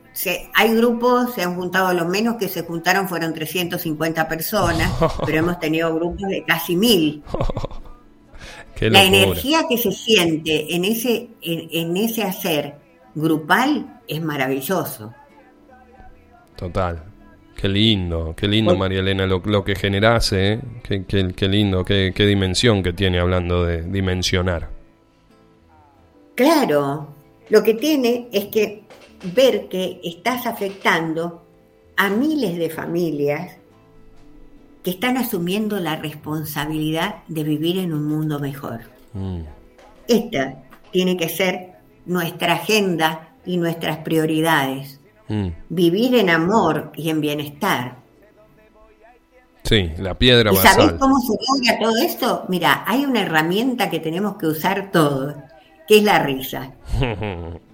hay 0.55 0.75
grupos, 0.75 1.35
se 1.35 1.43
han 1.43 1.55
juntado, 1.57 1.93
lo 1.93 2.07
menos 2.07 2.37
que 2.37 2.49
se 2.49 2.63
juntaron 2.63 3.09
fueron 3.09 3.33
350 3.33 4.29
personas, 4.29 4.93
pero 5.27 5.39
hemos 5.39 5.59
tenido 5.59 5.95
grupos 5.95 6.29
de 6.29 6.45
casi 6.45 6.77
mil. 6.77 7.23
La 8.81 9.05
energía 9.05 9.67
que 9.69 9.79
se 9.79 9.93
siente 9.93 10.75
en 10.75 10.85
ese, 10.85 11.29
en, 11.41 11.97
ese 11.97 12.25
hacer 12.25 12.75
grupal 13.15 14.01
es 14.09 14.21
maravilloso. 14.21 15.15
Total. 16.57 17.05
Qué 17.55 17.69
lindo, 17.69 18.35
qué 18.37 18.49
lindo, 18.49 18.77
María 18.77 18.99
Elena, 18.99 19.25
lo, 19.25 19.41
lo 19.45 19.63
que 19.63 19.77
generase, 19.77 20.55
¿eh? 20.55 20.61
qué, 20.83 21.05
qué, 21.05 21.49
lindo, 21.49 21.85
qué, 21.85 22.13
qué 22.13 22.27
dimensión 22.27 22.83
que 22.83 22.93
tiene 22.93 23.21
hablando 23.21 23.65
de 23.65 23.83
dimensionar. 23.83 24.69
Claro, 26.35 27.15
lo 27.51 27.63
que 27.63 27.75
tiene 27.75 28.29
es 28.33 28.47
que 28.47 28.82
ver 29.23 29.69
que 29.69 30.01
estás 30.03 30.47
afectando 30.47 31.43
a 31.97 32.09
miles 32.09 32.57
de 32.57 32.71
familias 32.71 33.57
que 34.83 34.91
están 34.91 35.17
asumiendo 35.17 35.79
la 35.79 35.97
responsabilidad 35.97 37.23
de 37.29 37.45
vivir 37.45 37.79
en 37.79 37.93
un 37.93 38.05
mundo 38.05 38.41
mejor. 38.41 38.81
Mm. 39.13 39.43
Esta 40.09 40.65
tiene 40.91 41.17
que 41.17 41.29
ser 41.29 41.75
nuestra 42.05 42.55
agenda 42.55 43.29
y 43.47 43.57
nuestras 43.59 43.99
prioridades. 43.99 45.01
Mm. 45.29 45.49
Vivir 45.69 46.17
en 46.17 46.31
amor 46.31 46.91
y 46.97 47.11
en 47.11 47.21
bienestar. 47.21 47.97
Sí, 49.63 49.93
la 49.99 50.19
piedra 50.19 50.53
¿Y 50.53 50.57
¿Sabés 50.57 50.93
cómo 50.95 51.21
se 51.21 51.33
logra 51.33 51.79
todo 51.79 51.97
esto? 51.99 52.45
Mira, 52.49 52.83
hay 52.85 53.05
una 53.05 53.23
herramienta 53.23 53.89
que 53.89 54.01
tenemos 54.01 54.37
que 54.37 54.47
usar 54.47 54.91
todos, 54.91 55.37
que 55.87 55.99
es 55.99 56.03
la 56.03 56.19
risa. 56.19 56.73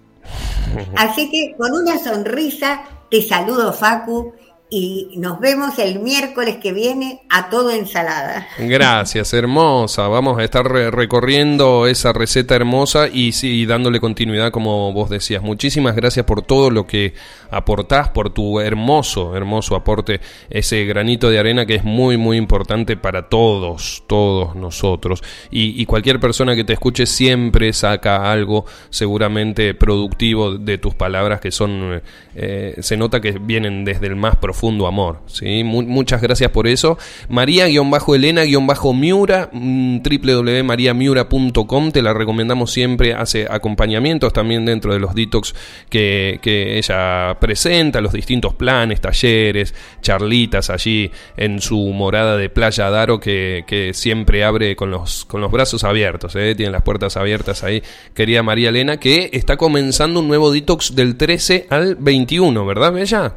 Así 0.96 1.30
que 1.30 1.54
con 1.56 1.72
una 1.72 1.98
sonrisa 1.98 2.82
te 3.10 3.22
saludo, 3.22 3.72
Facu, 3.72 4.34
y 4.70 5.14
nos 5.16 5.40
vemos 5.40 5.78
el 5.78 6.00
miércoles 6.00 6.58
que 6.58 6.72
viene 6.72 7.22
a 7.30 7.48
todo 7.48 7.70
ensalada. 7.70 8.46
Gracias, 8.58 9.32
hermosa. 9.32 10.08
Vamos 10.08 10.38
a 10.38 10.44
estar 10.44 10.66
recorriendo 10.66 11.86
esa 11.86 12.12
receta 12.12 12.54
hermosa 12.54 13.08
y 13.08 13.32
sí, 13.32 13.64
dándole 13.64 13.98
continuidad 13.98 14.50
como 14.50 14.92
vos 14.92 15.08
decías. 15.08 15.42
Muchísimas 15.42 15.96
gracias 15.96 16.26
por 16.26 16.42
todo 16.42 16.70
lo 16.70 16.86
que 16.86 17.14
aportás, 17.50 18.10
por 18.10 18.30
tu 18.30 18.60
hermoso, 18.60 19.36
hermoso 19.36 19.76
aporte, 19.76 20.20
ese 20.50 20.84
granito 20.84 21.30
de 21.30 21.38
arena 21.38 21.66
que 21.66 21.76
es 21.76 21.84
muy, 21.84 22.16
muy 22.16 22.36
importante 22.36 22.96
para 22.96 23.28
todos, 23.28 24.02
todos 24.06 24.56
nosotros. 24.56 25.22
Y, 25.50 25.86
cualquier 25.86 26.20
persona 26.20 26.54
que 26.54 26.64
te 26.64 26.74
escuche 26.74 27.06
siempre 27.06 27.72
saca 27.72 28.30
algo 28.30 28.66
seguramente 28.90 29.72
productivo 29.74 30.58
de 30.58 30.76
tus 30.76 30.94
palabras 30.94 31.40
que 31.40 31.50
son, 31.50 32.02
eh, 32.34 32.74
se 32.80 32.96
nota 32.96 33.20
que 33.20 33.32
vienen 33.32 33.84
desde 33.84 34.06
el 34.06 34.16
más 34.16 34.36
profundo 34.36 34.86
amor. 34.86 35.20
¿sí? 35.26 35.64
muchas 35.64 36.20
gracias 36.20 36.50
por 36.50 36.66
eso. 36.66 36.98
María-Elena-Miura, 37.28 39.50
mm, 39.52 39.98
www.mariamiura.com, 40.02 41.90
te 41.90 42.02
la 42.02 42.12
recomendamos 42.12 42.70
siempre, 42.70 43.14
hace 43.14 43.46
acompañamientos 43.50 44.32
también 44.32 44.64
dentro 44.64 44.92
de 44.92 45.00
los 45.00 45.14
detox 45.14 45.54
que, 45.88 46.38
ella 46.78 47.37
presenta, 47.38 48.00
los 48.00 48.12
distintos 48.12 48.54
planes, 48.54 49.00
talleres, 49.00 49.74
charlitas 50.00 50.70
allí 50.70 51.10
en 51.36 51.60
su 51.60 51.78
morada 51.92 52.36
de 52.36 52.50
Playa 52.50 52.90
Daro 52.90 53.20
que, 53.20 53.64
siempre 53.94 54.44
abre 54.44 54.76
con 54.76 54.90
los, 54.90 55.24
con 55.24 55.40
los 55.40 55.50
brazos 55.50 55.84
abiertos, 55.84 56.36
¿eh? 56.36 56.54
tiene 56.54 56.72
las 56.72 56.82
puertas 56.82 57.16
abiertas 57.16 57.64
ahí, 57.64 57.82
querida 58.14 58.42
María 58.42 58.68
Elena, 58.68 58.98
que 58.98 59.30
está 59.32 59.56
comenzando 59.56 60.20
un 60.20 60.28
nuevo 60.28 60.52
detox 60.52 60.94
del 60.94 61.16
13 61.16 61.66
al 61.70 61.96
21, 61.96 62.66
¿verdad, 62.66 62.92
Bella? 62.92 63.34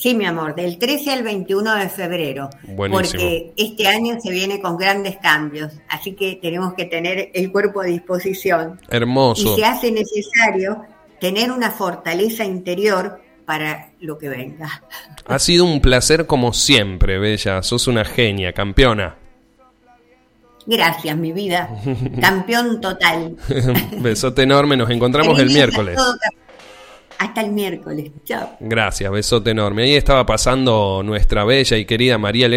Sí, 0.00 0.14
mi 0.14 0.24
amor, 0.24 0.54
del 0.54 0.78
13 0.78 1.12
al 1.12 1.22
21 1.22 1.74
de 1.76 1.88
febrero. 1.90 2.48
Porque 2.74 3.52
este 3.54 3.86
año 3.86 4.18
se 4.18 4.30
viene 4.30 4.58
con 4.58 4.78
grandes 4.78 5.18
cambios, 5.18 5.74
así 5.88 6.12
que 6.12 6.38
tenemos 6.40 6.72
que 6.72 6.86
tener 6.86 7.30
el 7.34 7.52
cuerpo 7.52 7.82
a 7.82 7.84
disposición. 7.84 8.80
Hermoso. 8.88 9.52
Y 9.52 9.60
se 9.60 9.66
hace 9.66 9.92
necesario 9.92 10.82
tener 11.20 11.52
una 11.52 11.70
fortaleza 11.70 12.44
interior 12.44 13.20
para 13.44 13.90
lo 14.00 14.16
que 14.18 14.28
venga. 14.28 14.82
Ha 15.26 15.38
sido 15.38 15.64
un 15.64 15.80
placer 15.80 16.26
como 16.26 16.52
siempre, 16.52 17.18
Bella. 17.18 17.62
Sos 17.62 17.86
una 17.88 18.04
genia, 18.04 18.52
campeona. 18.52 19.16
Gracias, 20.66 21.16
mi 21.16 21.32
vida. 21.32 21.68
Campeón 22.20 22.80
total. 22.80 23.36
Besote 23.98 24.42
enorme. 24.42 24.76
Nos 24.76 24.90
encontramos 24.90 25.38
el 25.38 25.48
miércoles. 25.50 25.98
Hasta 27.18 27.42
el 27.42 27.50
miércoles. 27.50 28.10
Chao. 28.24 28.56
Gracias, 28.60 29.10
besote 29.10 29.50
enorme. 29.50 29.82
Ahí 29.82 29.94
estaba 29.94 30.24
pasando 30.24 31.02
nuestra 31.04 31.44
bella 31.44 31.76
y 31.76 31.84
querida 31.84 32.16
María 32.16 32.48